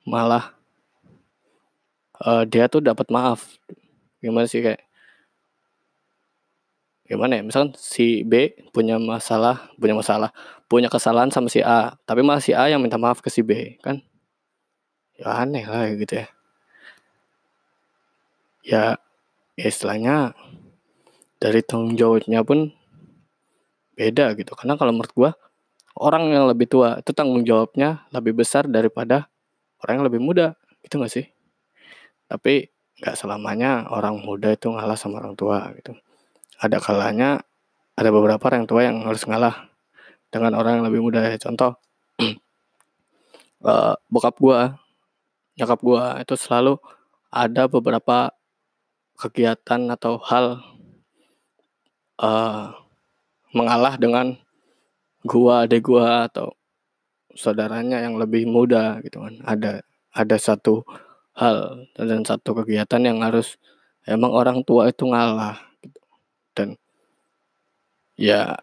malah 0.09 0.59
uh, 2.25 2.43
dia 2.49 2.67
tuh 2.67 2.83
dapat 2.83 3.07
maaf. 3.13 3.59
Gimana 4.19 4.51
sih 4.51 4.65
kayak 4.65 4.83
gimana 7.07 7.41
ya? 7.41 7.43
Misalkan 7.45 7.73
si 7.79 8.27
B 8.27 8.53
punya 8.75 8.99
masalah 8.99 9.71
punya 9.79 9.95
masalah 9.95 10.31
punya 10.69 10.91
kesalahan 10.93 11.33
sama 11.33 11.49
si 11.49 11.65
A 11.65 11.97
tapi 12.05 12.21
malah 12.21 12.43
si 12.43 12.53
A 12.53 12.69
yang 12.69 12.83
minta 12.83 13.01
maaf 13.01 13.23
ke 13.23 13.31
si 13.31 13.45
B 13.47 13.79
kan? 13.81 14.03
Ya 15.19 15.43
aneh 15.43 15.65
lah 15.67 15.91
gitu 15.95 16.15
ya. 16.25 16.29
Ya, 18.69 18.83
ya 19.57 19.67
istilahnya 19.71 20.37
dari 21.39 21.63
tanggung 21.63 21.95
jawabnya 21.95 22.43
pun 22.43 22.71
beda 23.95 24.35
gitu. 24.39 24.55
Karena 24.55 24.75
kalau 24.79 24.95
menurut 24.95 25.13
gua 25.15 25.31
orang 25.99 26.31
yang 26.31 26.47
lebih 26.47 26.71
tua 26.71 27.03
itu 27.03 27.11
tanggung 27.11 27.43
jawabnya 27.43 28.07
lebih 28.15 28.39
besar 28.39 28.67
daripada 28.71 29.27
orang 29.83 30.03
yang 30.03 30.07
lebih 30.07 30.21
muda 30.23 30.47
gitu 30.87 31.03
gak 31.03 31.11
sih? 31.11 31.27
Tapi 32.31 32.71
nggak 32.99 33.15
selamanya 33.15 33.87
orang 33.95 34.19
muda 34.19 34.51
itu 34.51 34.71
ngalah 34.75 34.99
sama 34.99 35.23
orang 35.23 35.39
tua 35.39 35.71
gitu. 35.79 35.95
Ada 36.59 36.83
kalanya 36.83 37.43
ada 37.95 38.11
beberapa 38.11 38.43
orang 38.51 38.67
tua 38.67 38.87
yang 38.87 39.07
harus 39.07 39.23
ngalah 39.27 39.71
dengan 40.31 40.59
orang 40.59 40.83
yang 40.83 40.85
lebih 40.91 41.03
muda. 41.03 41.31
Contoh 41.39 41.79
uh, 43.63 43.95
bokap 44.13 44.35
gua 44.43 44.79
nyokap 45.59 45.81
gua 45.83 46.03
itu 46.23 46.35
selalu 46.39 46.79
ada 47.31 47.67
beberapa 47.71 48.35
kegiatan 49.19 49.91
atau 49.91 50.23
hal 50.23 50.63
uh, 52.19 52.75
mengalah 53.55 53.95
dengan 53.97 54.37
gua 55.27 55.65
adik 55.67 55.89
gua 55.89 56.29
atau 56.31 56.55
saudaranya 57.35 58.03
yang 58.03 58.19
lebih 58.19 58.45
muda 58.47 58.99
gitu 59.07 59.23
kan. 59.23 59.35
Ada 59.47 59.73
ada 60.15 60.37
satu 60.37 60.83
hal 61.39 61.87
dan 61.95 62.27
satu 62.27 62.51
kegiatan 62.63 63.03
yang 63.03 63.23
harus 63.23 63.57
emang 64.03 64.35
orang 64.35 64.67
tua 64.67 64.91
itu 64.91 65.07
ngalah 65.07 65.63
dan 66.59 66.75
ya 68.19 68.59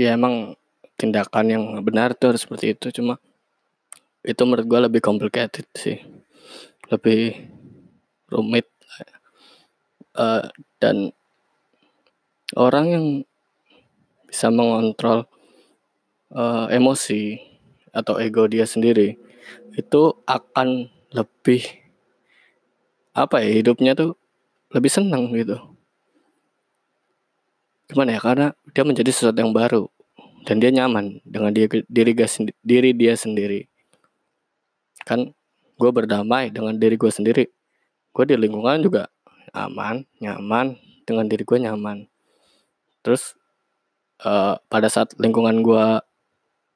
ya 0.00 0.16
emang 0.16 0.56
tindakan 0.96 1.46
yang 1.52 1.64
benar 1.84 2.16
tuh 2.16 2.32
harus 2.32 2.48
seperti 2.48 2.72
itu. 2.72 2.88
Cuma 3.00 3.20
itu 4.24 4.40
menurut 4.44 4.66
gue 4.68 4.80
lebih 4.88 5.00
complicated 5.04 5.68
sih. 5.76 6.00
Lebih 6.88 7.36
rumit 8.32 8.66
uh, 10.16 10.48
dan 10.80 11.12
orang 12.54 12.86
yang 12.90 13.06
bisa 14.26 14.50
mengontrol 14.50 15.26
uh, 16.34 16.70
emosi 16.70 17.38
atau 17.90 18.18
ego 18.22 18.46
dia 18.46 18.66
sendiri 18.66 19.18
itu 19.74 20.02
akan 20.26 20.86
lebih 21.10 21.66
apa 23.10 23.42
ya 23.42 23.50
hidupnya 23.50 23.98
tuh 23.98 24.14
lebih 24.70 24.90
senang 24.90 25.34
gitu. 25.34 25.58
Gimana 27.90 28.14
ya 28.14 28.20
karena 28.22 28.46
dia 28.70 28.86
menjadi 28.86 29.10
sesuatu 29.10 29.42
yang 29.42 29.50
baru 29.50 29.90
dan 30.46 30.62
dia 30.62 30.70
nyaman 30.70 31.18
dengan 31.26 31.50
dia 31.50 31.66
diri 31.90 32.14
diri 32.62 32.90
dia 32.94 33.18
sendiri. 33.18 33.66
Kan 35.02 35.34
gue 35.80 35.90
berdamai 35.90 36.52
dengan 36.52 36.76
diri 36.76 37.00
gue 37.00 37.08
sendiri 37.08 37.48
gue 38.10 38.24
di 38.26 38.34
lingkungan 38.36 38.84
juga 38.84 39.08
aman 39.56 40.04
nyaman 40.20 40.76
dengan 41.08 41.24
diri 41.24 41.40
gue 41.40 41.58
nyaman 41.62 42.09
terus 43.00 43.36
uh, 44.24 44.56
pada 44.68 44.88
saat 44.88 45.16
lingkungan 45.16 45.64
gue 45.64 45.86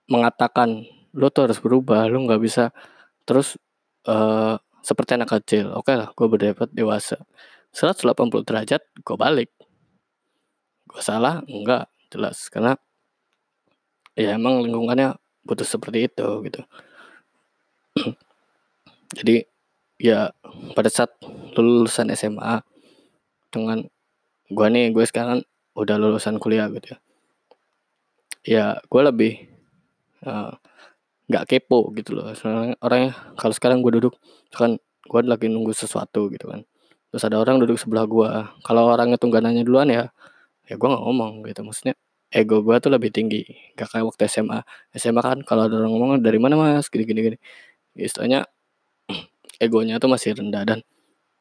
mengatakan 0.08 0.84
lo 1.14 1.30
tuh 1.30 1.48
harus 1.48 1.60
berubah 1.60 2.08
lo 2.10 2.24
nggak 2.26 2.42
bisa 2.42 2.74
terus 3.24 3.56
uh, 4.08 4.58
seperti 4.84 5.16
anak 5.16 5.32
kecil 5.32 5.72
oke 5.72 5.88
okay 5.88 5.96
lah 5.96 6.08
gue 6.12 6.26
berdebat 6.28 6.68
dewasa. 6.72 7.16
180 7.74 8.46
derajat 8.46 8.82
gue 9.02 9.16
balik. 9.18 9.50
Gue 10.86 11.02
salah? 11.02 11.42
Enggak 11.50 11.90
jelas. 12.06 12.46
Karena 12.46 12.78
ya 14.14 14.38
emang 14.38 14.62
lingkungannya 14.62 15.18
butuh 15.42 15.66
seperti 15.66 16.06
itu 16.06 16.26
gitu. 16.46 16.62
Jadi 19.18 19.42
ya 19.98 20.30
pada 20.78 20.86
saat 20.86 21.10
lulusan 21.58 22.14
SMA 22.14 22.62
dengan 23.50 23.82
gue 24.50 24.66
nih 24.70 24.94
gue 24.94 25.04
sekarang 25.06 25.42
udah 25.74 25.96
lulusan 25.98 26.38
kuliah 26.38 26.70
gitu 26.70 26.94
ya. 26.94 26.98
Ya 28.44 28.64
gue 28.86 29.02
lebih 29.02 29.32
eh, 30.24 30.52
nggak 31.28 31.44
uh, 31.44 31.48
kepo 31.48 31.90
gitu 31.98 32.16
loh. 32.18 32.30
Soalnya 32.38 32.78
orangnya 32.80 33.12
kalau 33.38 33.54
sekarang 33.54 33.82
gue 33.82 33.92
duduk 34.00 34.14
kan 34.54 34.78
gue 35.04 35.20
lagi 35.26 35.50
nunggu 35.50 35.74
sesuatu 35.74 36.30
gitu 36.30 36.50
kan. 36.50 36.62
Terus 37.10 37.22
ada 37.26 37.38
orang 37.42 37.62
duduk 37.62 37.78
sebelah 37.78 38.06
gue 38.06 38.30
kalau 38.66 38.90
orangnya 38.90 39.18
tuh 39.18 39.30
nanya 39.30 39.62
duluan 39.66 39.90
ya 39.90 40.10
ya 40.68 40.74
gue 40.78 40.88
nggak 40.88 41.04
ngomong 41.04 41.44
gitu. 41.50 41.60
Maksudnya 41.66 41.94
ego 42.30 42.62
gue 42.62 42.76
tuh 42.82 42.90
lebih 42.94 43.10
tinggi. 43.14 43.42
Gak 43.78 43.94
kayak 43.94 44.04
waktu 44.10 44.26
SMA 44.30 44.58
SMA 44.94 45.22
kan 45.22 45.38
kalau 45.46 45.66
ada 45.70 45.78
orang 45.80 45.92
ngomong 45.94 46.10
dari 46.22 46.38
mana 46.42 46.54
mas? 46.58 46.86
Gini 46.92 47.04
gini 47.06 47.20
gini. 47.32 47.38
Istilahnya 47.98 48.46
egonya 49.64 49.98
tuh 50.02 50.10
masih 50.12 50.38
rendah 50.38 50.62
dan 50.66 50.80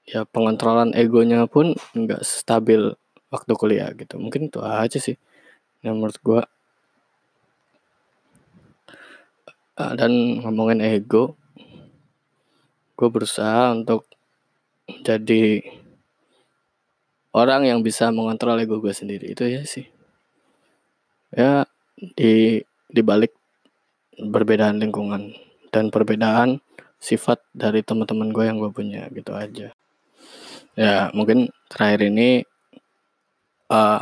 ya 0.04 0.28
pengontrolan 0.28 0.92
egonya 0.96 1.48
pun 1.48 1.76
nggak 1.96 2.22
stabil 2.28 2.96
waktu 3.34 3.52
kuliah 3.58 3.90
gitu. 3.98 4.22
Mungkin 4.22 4.54
itu 4.54 4.62
aja 4.62 5.02
sih 5.02 5.18
yang 5.82 5.98
menurut 5.98 6.18
gue 6.22 6.42
ah, 9.82 9.94
dan 9.98 10.12
ngomongin 10.46 10.80
ego 10.86 11.34
gue 12.94 13.10
berusaha 13.10 13.74
untuk 13.74 14.06
jadi 15.02 15.66
orang 17.34 17.66
yang 17.66 17.80
bisa 17.82 18.14
mengontrol 18.14 18.62
ego 18.62 18.78
gue 18.78 18.94
sendiri. 18.94 19.34
Itu 19.34 19.50
ya 19.50 19.66
sih. 19.66 19.90
Ya 21.34 21.66
di 21.98 22.62
di 22.94 23.02
balik 23.02 23.34
perbedaan 24.14 24.78
lingkungan 24.78 25.34
dan 25.74 25.90
perbedaan 25.90 26.62
sifat 27.02 27.42
dari 27.52 27.82
teman-teman 27.82 28.30
gue 28.30 28.46
yang 28.46 28.62
gue 28.62 28.70
punya 28.70 29.10
gitu 29.10 29.34
aja. 29.34 29.74
Ya 30.78 31.10
mungkin 31.18 31.50
terakhir 31.68 32.14
ini 32.14 32.46
uh, 33.74 34.02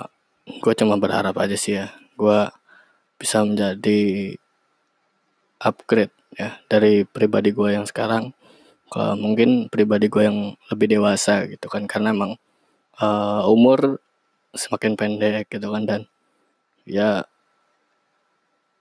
gue 0.59 0.73
cuma 0.75 0.99
berharap 0.99 1.35
aja 1.39 1.55
sih 1.55 1.79
ya. 1.79 1.95
Gue 2.19 2.51
bisa 3.15 3.45
menjadi 3.47 4.33
upgrade 5.61 6.13
ya 6.35 6.59
dari 6.67 7.07
pribadi 7.07 7.55
gue 7.55 7.69
yang 7.71 7.87
sekarang. 7.87 8.35
Ke 8.91 9.15
mungkin 9.15 9.71
pribadi 9.71 10.11
gue 10.11 10.23
yang 10.27 10.39
lebih 10.67 10.99
dewasa 10.99 11.47
gitu 11.47 11.71
kan. 11.71 11.87
Karena 11.87 12.11
emang 12.11 12.35
uh, 12.99 13.47
umur 13.47 14.03
semakin 14.51 14.99
pendek 14.99 15.47
gitu 15.47 15.71
kan. 15.71 15.83
Dan 15.87 16.01
ya 16.83 17.23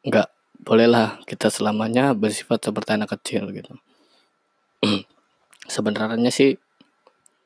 nggak 0.00 0.28
bolehlah 0.60 1.20
kita 1.24 1.48
selamanya 1.52 2.12
bersifat 2.16 2.66
seperti 2.66 2.90
anak 2.98 3.14
kecil 3.14 3.48
gitu. 3.54 3.72
Sebenarnya 5.74 6.32
sih 6.34 6.58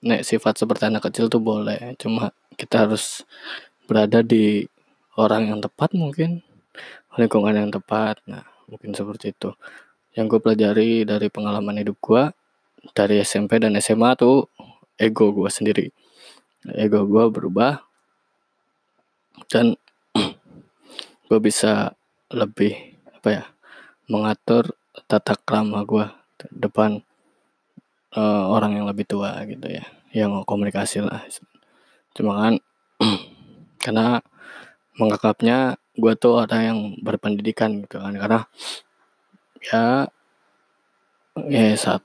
nek 0.04 0.20
sifat 0.20 0.61
seperti 0.61 0.88
anak 0.88 1.09
kecil 1.11 1.28
tuh 1.28 1.40
boleh. 1.40 1.96
Cuma 2.00 2.33
kita 2.56 2.88
harus 2.88 3.26
berada 3.84 4.24
di 4.24 4.64
orang 5.14 5.50
yang 5.50 5.60
tepat 5.62 5.92
mungkin 5.94 6.42
lingkungan 7.14 7.54
yang 7.54 7.70
tepat. 7.70 8.18
Nah 8.26 8.42
mungkin 8.66 8.94
seperti 8.94 9.34
itu. 9.34 9.54
Yang 10.14 10.38
gue 10.38 10.40
pelajari 10.40 10.90
dari 11.06 11.26
pengalaman 11.30 11.82
hidup 11.82 11.98
gue 11.98 12.22
dari 12.94 13.22
SMP 13.22 13.58
dan 13.58 13.74
SMA 13.78 14.14
tuh 14.18 14.46
ego 14.98 15.30
gue 15.34 15.50
sendiri. 15.50 15.86
Ego 16.74 17.04
gue 17.06 17.24
berubah 17.30 17.82
dan 19.50 19.74
gue 21.28 21.38
bisa 21.42 21.92
lebih 22.32 22.74
apa 23.20 23.28
ya 23.30 23.44
mengatur 24.08 24.74
tata 25.08 25.34
krama 25.36 25.82
gue 25.84 26.06
depan 26.52 27.00
uh, 28.14 28.44
orang 28.52 28.78
yang 28.80 28.86
lebih 28.86 29.08
tua 29.08 29.40
gitu 29.48 29.64
ya 29.64 29.84
yang 30.14 30.44
komunikasi 30.46 31.02
lah 31.02 31.24
cuma 32.14 32.33
kan 32.40 32.55
karena 33.85 34.22
menganggapnya 34.94 35.77
gue 35.94 36.12
tuh 36.18 36.42
orang 36.46 36.62
yang 36.62 36.81
berpendidikan 37.03 37.83
gitu 37.87 37.98
kan. 37.98 38.14
Karena 38.14 38.40
ya 39.64 39.85
ya 41.50 41.74
saat 41.74 42.03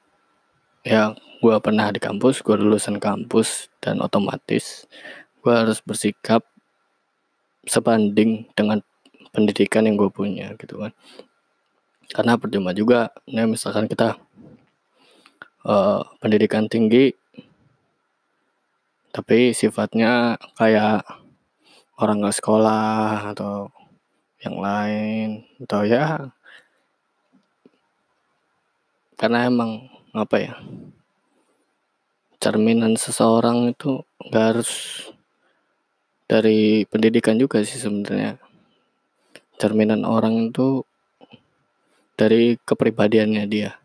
ya 0.81 1.13
gue 1.39 1.55
pernah 1.61 1.93
di 1.93 2.01
kampus 2.01 2.41
gue 2.41 2.55
lulusan 2.57 2.97
kampus 2.97 3.69
dan 3.79 4.01
otomatis 4.01 4.89
gue 5.39 5.53
harus 5.53 5.79
bersikap 5.85 6.43
sebanding 7.63 8.49
dengan 8.57 8.81
pendidikan 9.31 9.85
yang 9.85 9.95
gue 9.95 10.09
punya 10.09 10.57
gitu 10.57 10.81
kan. 10.81 10.91
Karena 12.09 12.33
percuma 12.41 12.73
juga 12.73 13.13
nih 13.29 13.45
misalkan 13.45 13.85
kita 13.85 14.17
uh, 15.65 16.01
pendidikan 16.17 16.65
tinggi 16.65 17.13
tapi 19.09 19.51
sifatnya 19.51 20.37
kayak 20.55 21.05
orang 21.99 22.23
nggak 22.23 22.37
sekolah 22.37 23.33
atau 23.35 23.73
yang 24.39 24.57
lain 24.61 25.29
atau 25.65 25.81
ya 25.83 26.31
karena 29.19 29.51
emang 29.51 29.91
apa 30.15 30.35
ya 30.39 30.53
cerminan 32.39 32.95
seseorang 32.95 33.75
itu 33.75 33.99
nggak 34.31 34.45
harus 34.55 34.71
dari 36.29 36.85
pendidikan 36.85 37.35
juga 37.41 37.65
sih 37.65 37.81
sebenarnya. 37.81 38.37
Cerminan 39.57 40.05
orang 40.05 40.53
itu 40.53 40.85
dari 42.13 42.55
kepribadiannya 42.61 43.43
dia. 43.49 43.81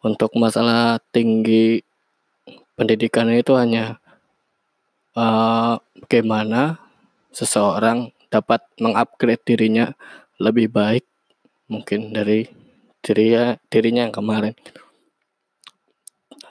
Untuk 0.00 0.32
masalah 0.34 0.96
tinggi 1.12 1.84
pendidikan 2.74 3.28
itu 3.30 3.52
hanya 3.52 4.00
uh, 5.16 5.80
bagaimana 6.04 6.78
seseorang 7.32 8.12
dapat 8.28 8.62
mengupgrade 8.78 9.42
dirinya 9.48 9.96
lebih 10.36 10.68
baik 10.70 11.04
mungkin 11.66 12.12
dari 12.12 12.46
dirinya 13.00 13.56
dirinya 13.72 14.02
yang 14.06 14.14
kemarin 14.14 14.54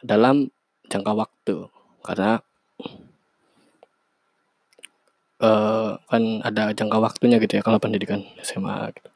dalam 0.02 0.50
jangka 0.90 1.14
waktu 1.14 1.56
karena 2.06 2.42
uh, 5.42 5.98
kan 6.06 6.24
ada 6.46 6.74
jangka 6.74 6.98
waktunya 7.02 7.38
gitu 7.42 7.60
ya 7.60 7.64
kalau 7.66 7.82
pendidikan 7.82 8.22
SMA 8.42 8.94
gitu. 8.94 9.10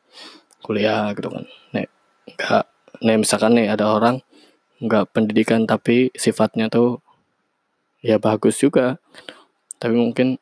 kuliah 0.66 1.14
gitu 1.14 1.30
kan 1.30 1.46
nek 1.74 1.88
enggak 2.30 2.66
nek 3.02 3.18
misalkan 3.22 3.54
nih 3.56 3.70
ada 3.70 3.86
orang 3.90 4.22
nggak 4.80 5.12
pendidikan 5.12 5.68
tapi 5.68 6.10
sifatnya 6.16 6.72
tuh 6.72 7.04
ya 8.00 8.16
bagus 8.16 8.60
juga 8.60 9.00
tapi 9.80 9.96
mungkin 9.96 10.36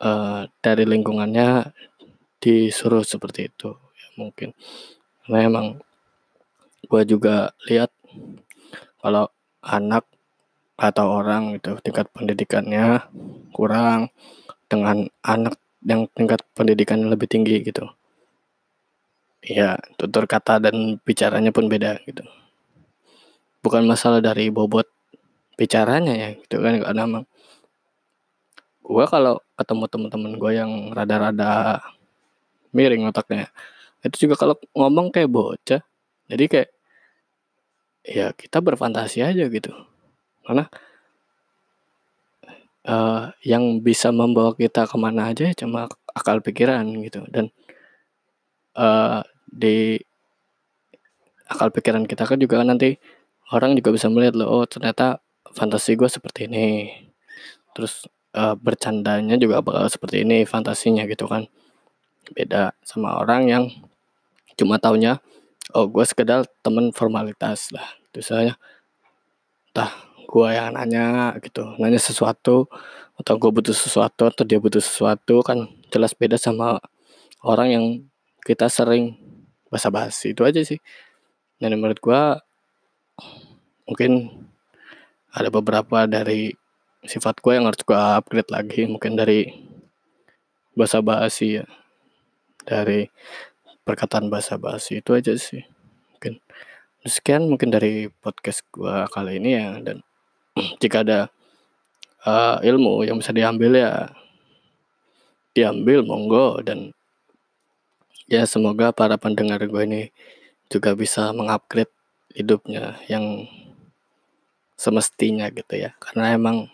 uh, 0.00 0.42
dari 0.64 0.84
lingkungannya 0.88 1.70
disuruh 2.40 3.04
seperti 3.04 3.52
itu 3.52 3.76
ya 3.76 4.08
mungkin. 4.16 4.56
Karena 5.22 5.38
emang 5.44 5.66
gue 6.88 7.02
juga 7.04 7.52
lihat 7.68 7.92
kalau 8.98 9.28
anak 9.60 10.08
atau 10.78 11.06
orang 11.20 11.58
itu 11.58 11.76
tingkat 11.84 12.08
pendidikannya 12.14 13.02
kurang 13.52 14.08
dengan 14.70 15.10
anak 15.26 15.58
yang 15.82 16.06
tingkat 16.14 16.40
pendidikan 16.54 17.02
lebih 17.10 17.26
tinggi 17.26 17.60
gitu. 17.60 17.84
Ya 19.42 19.78
tutur 19.98 20.24
kata 20.26 20.62
dan 20.62 21.02
bicaranya 21.02 21.50
pun 21.50 21.66
beda 21.66 21.98
gitu. 22.06 22.22
Bukan 23.60 23.84
masalah 23.84 24.22
dari 24.22 24.48
bobot 24.54 24.86
bicaranya 25.58 26.14
ya 26.14 26.28
gitu 26.38 26.62
kan 26.62 26.78
karena 26.78 27.02
emang 27.02 27.24
gue 28.88 29.04
kalau 29.04 29.36
ketemu 29.60 29.84
temen-temen 29.92 30.32
gue 30.40 30.52
yang 30.56 30.72
rada-rada 30.96 31.84
miring 32.72 33.04
otaknya 33.04 33.52
itu 34.00 34.28
juga 34.28 34.40
kalau 34.40 34.56
ngomong 34.72 35.12
kayak 35.12 35.28
bocah 35.28 35.82
jadi 36.28 36.44
kayak 36.48 36.70
ya 38.08 38.32
kita 38.32 38.64
berfantasi 38.64 39.24
aja 39.24 39.44
gitu. 39.48 39.72
Karena 40.44 40.64
uh, 42.88 43.32
yang 43.44 43.80
bisa 43.84 44.08
membawa 44.08 44.56
kita 44.56 44.88
ke 44.88 44.96
mana 44.96 45.32
aja 45.32 45.52
cuma 45.52 45.88
akal 46.12 46.40
pikiran 46.40 46.84
gitu. 47.04 47.24
Dan 47.28 47.52
uh, 48.76 49.20
di 49.48 50.00
akal 51.48 51.72
pikiran 51.72 52.04
kita 52.04 52.28
kan 52.28 52.40
juga 52.40 52.60
nanti 52.64 52.96
orang 53.52 53.72
juga 53.76 53.92
bisa 53.96 54.12
melihat 54.12 54.36
loh 54.36 54.48
oh 54.60 54.64
ternyata 54.68 55.20
fantasi 55.56 55.96
gue 55.96 56.08
seperti 56.08 56.48
ini. 56.48 56.92
Terus 57.76 58.04
uh, 58.34 58.56
bercandanya 58.58 59.36
juga 59.36 59.62
bakal 59.62 59.88
seperti 59.88 60.24
ini 60.24 60.44
fantasinya 60.44 61.04
gitu 61.06 61.28
kan. 61.28 61.46
Beda 62.32 62.76
sama 62.84 63.16
orang 63.20 63.42
yang 63.48 63.64
cuma 64.58 64.76
taunya 64.76 65.22
oh 65.72 65.86
gue 65.86 66.02
sekedar 66.02 66.44
temen 66.64 66.90
formalitas 66.90 67.70
lah 67.70 67.86
itu 68.10 68.20
saya 68.24 68.58
entah 69.70 69.92
gue 70.26 70.48
yang 70.50 70.74
nanya 70.74 71.38
gitu 71.40 71.78
nanya 71.78 72.00
sesuatu 72.02 72.66
atau 73.14 73.34
gue 73.38 73.50
butuh 73.54 73.76
sesuatu 73.76 74.26
atau 74.26 74.42
dia 74.42 74.58
butuh 74.58 74.82
sesuatu 74.82 75.46
kan 75.46 75.70
jelas 75.94 76.12
beda 76.12 76.34
sama 76.34 76.82
orang 77.42 77.68
yang 77.70 77.84
kita 78.42 78.66
sering 78.72 79.14
basa-basi. 79.68 80.32
Itu 80.32 80.48
aja 80.48 80.64
sih. 80.64 80.80
Dan 81.60 81.76
menurut 81.78 82.00
gue 82.00 82.22
mungkin 83.88 84.30
ada 85.34 85.52
beberapa 85.52 86.06
dari 86.08 86.54
sifat 87.06 87.38
gue 87.38 87.52
yang 87.54 87.66
harus 87.70 87.82
gue 87.84 87.94
upgrade 87.94 88.50
lagi 88.50 88.88
mungkin 88.90 89.14
dari 89.14 89.52
bahasa 90.74 90.98
basi 90.98 91.62
ya. 91.62 91.66
Dari 92.66 93.06
perkataan 93.86 94.28
bahasa 94.28 94.58
basi 94.60 95.00
itu 95.00 95.14
aja 95.14 95.34
sih. 95.38 95.62
Mungkin 96.16 96.42
sekian 97.06 97.46
mungkin 97.46 97.70
dari 97.70 98.10
podcast 98.20 98.66
gue 98.74 99.06
kali 99.14 99.38
ini 99.38 99.50
ya 99.54 99.68
dan 99.80 100.02
jika 100.82 101.06
ada 101.06 101.30
uh, 102.26 102.58
ilmu 102.60 103.06
yang 103.06 103.16
bisa 103.16 103.30
diambil 103.30 103.78
ya 103.78 104.10
diambil 105.56 106.06
monggo. 106.06 106.62
Dan 106.62 106.94
ya 108.30 108.44
semoga 108.44 108.94
para 108.94 109.18
pendengar 109.18 109.62
gue 109.64 109.82
ini 109.86 110.02
juga 110.68 110.92
bisa 110.92 111.32
mengupgrade 111.32 111.90
hidupnya 112.36 113.00
yang 113.08 113.48
semestinya 114.78 115.50
gitu 115.50 115.74
ya. 115.74 115.96
Karena 115.98 116.36
emang 116.36 116.70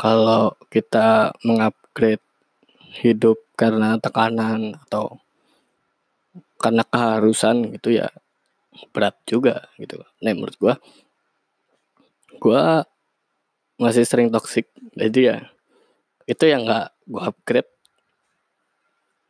kalau 0.00 0.56
kita 0.72 1.36
mengupgrade 1.44 2.24
hidup 3.04 3.36
karena 3.52 4.00
tekanan 4.00 4.80
atau 4.88 5.20
karena 6.56 6.80
keharusan 6.88 7.76
gitu 7.76 8.00
ya 8.00 8.08
berat 8.96 9.12
juga 9.28 9.68
gitu. 9.76 10.00
Nah 10.24 10.32
menurut 10.32 10.56
gua 10.56 10.74
gua 12.40 12.88
masih 13.76 14.08
sering 14.08 14.32
toxic. 14.32 14.72
Jadi 14.96 15.20
ya 15.28 15.36
itu 16.24 16.48
yang 16.48 16.64
nggak 16.64 16.96
gua 17.04 17.28
upgrade. 17.28 17.68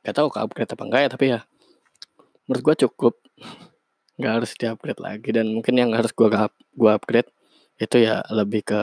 Gak 0.06 0.16
tahu 0.16 0.30
ke 0.30 0.38
upgrade 0.38 0.70
apa 0.70 0.82
enggak 0.86 1.02
ya 1.02 1.10
tapi 1.10 1.26
ya 1.34 1.40
menurut 2.46 2.62
gua 2.62 2.76
cukup. 2.78 3.14
Nggak 4.22 4.32
harus 4.38 4.50
di 4.54 4.70
upgrade 4.70 5.02
lagi 5.02 5.34
dan 5.34 5.50
mungkin 5.50 5.74
yang 5.74 5.90
harus 5.98 6.14
gua 6.14 6.46
gua 6.78 6.94
upgrade 6.94 7.26
itu 7.82 8.06
ya 8.06 8.22
lebih 8.30 8.62
ke 8.62 8.82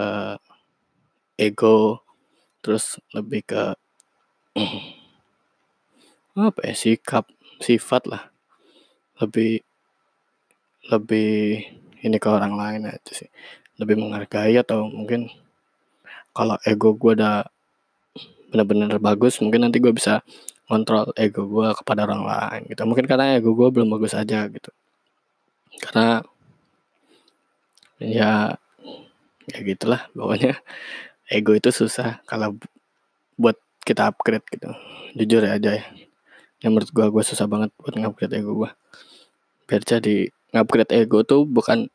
ego 1.38 2.02
terus 2.66 3.00
lebih 3.14 3.46
ke 3.46 3.64
apa 6.38 6.60
ya 6.66 6.76
sikap 6.76 7.30
sifat 7.62 8.10
lah. 8.10 8.30
Lebih 9.22 9.62
lebih 10.94 11.64
ini 12.06 12.18
ke 12.18 12.30
orang 12.30 12.54
lain 12.58 12.90
aja 12.90 13.12
sih. 13.14 13.30
Lebih 13.78 13.98
menghargai 14.02 14.58
atau 14.58 14.90
mungkin 14.90 15.30
kalau 16.34 16.58
ego 16.66 16.94
gue 16.94 17.18
udah 17.18 17.46
benar-benar 18.54 18.98
bagus 19.02 19.42
mungkin 19.44 19.68
nanti 19.68 19.82
gue 19.82 19.92
bisa 19.92 20.24
kontrol 20.70 21.12
ego 21.18 21.48
gue 21.50 21.70
kepada 21.78 22.06
orang 22.06 22.24
lain 22.26 22.62
gitu. 22.70 22.82
Mungkin 22.86 23.06
karena 23.10 23.38
ego 23.38 23.54
gue 23.58 23.70
belum 23.74 23.90
bagus 23.90 24.14
aja 24.14 24.46
gitu. 24.50 24.70
Karena 25.82 26.22
ya 27.98 28.54
ya 29.48 29.60
gitulah 29.64 30.06
pokoknya 30.14 30.60
ego 31.28 31.52
itu 31.56 31.70
susah 31.72 32.24
kalau 32.28 32.56
buat 33.36 33.56
kita 33.84 34.12
upgrade 34.12 34.46
gitu. 34.52 34.70
Jujur 35.18 35.42
ya 35.44 35.56
aja 35.60 35.72
ya 35.80 35.86
yang 36.66 36.74
menurut 36.74 36.90
gua 36.90 37.08
gua 37.14 37.24
susah 37.24 37.46
banget 37.46 37.70
buat 37.78 37.94
ngupgrade 37.94 38.42
ego 38.42 38.58
gua. 38.58 38.74
Biar 39.70 39.82
jadi 39.86 40.32
ngupgrade 40.56 40.94
ego 40.96 41.22
tuh 41.22 41.46
bukan 41.46 41.92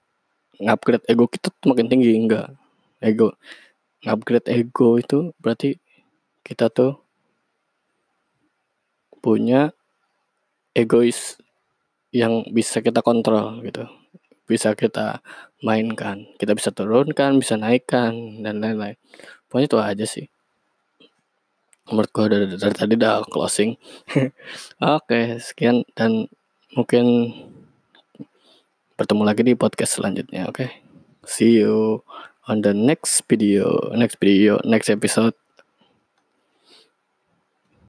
ngupgrade 0.63 1.05
ego 1.11 1.27
kita 1.27 1.51
tuh 1.51 1.75
makin 1.75 1.89
tinggi 1.91 2.15
enggak. 2.15 2.55
Ego 3.03 3.35
ngupgrade 4.07 4.49
ego 4.53 4.99
itu 4.99 5.35
berarti 5.43 5.79
kita 6.47 6.71
tuh 6.71 7.03
punya 9.23 9.71
egois 10.75 11.39
yang 12.11 12.43
bisa 12.51 12.83
kita 12.83 13.01
kontrol 13.01 13.63
gitu 13.63 13.87
bisa 14.47 14.75
kita 14.75 15.21
mainkan. 15.63 16.27
Kita 16.37 16.53
bisa 16.53 16.75
turunkan 16.75 17.39
bisa 17.39 17.55
naikkan 17.57 18.43
dan 18.43 18.59
lain-lain. 18.63 18.99
Pokoknya 19.47 19.67
itu 19.69 19.79
aja 19.79 20.07
sih. 20.07 20.27
Menurut 21.91 22.11
gue 22.15 22.27
dari, 22.31 22.47
dari 22.57 22.75
tadi 22.75 22.93
udah 22.95 23.27
closing. 23.29 23.75
Oke 24.81 25.43
sekian 25.43 25.83
dan 25.99 26.31
mungkin 26.73 27.37
bertemu 28.97 29.23
lagi 29.27 29.43
di 29.43 29.59
podcast 29.59 29.99
selanjutnya 29.99 30.47
oke? 30.47 30.69
See 31.27 31.59
you 31.59 32.07
on 32.47 32.63
the 32.63 32.71
next 32.71 33.27
video 33.27 33.91
next 33.95 34.23
video 34.23 34.63
next 34.63 34.89
episode 34.89 35.42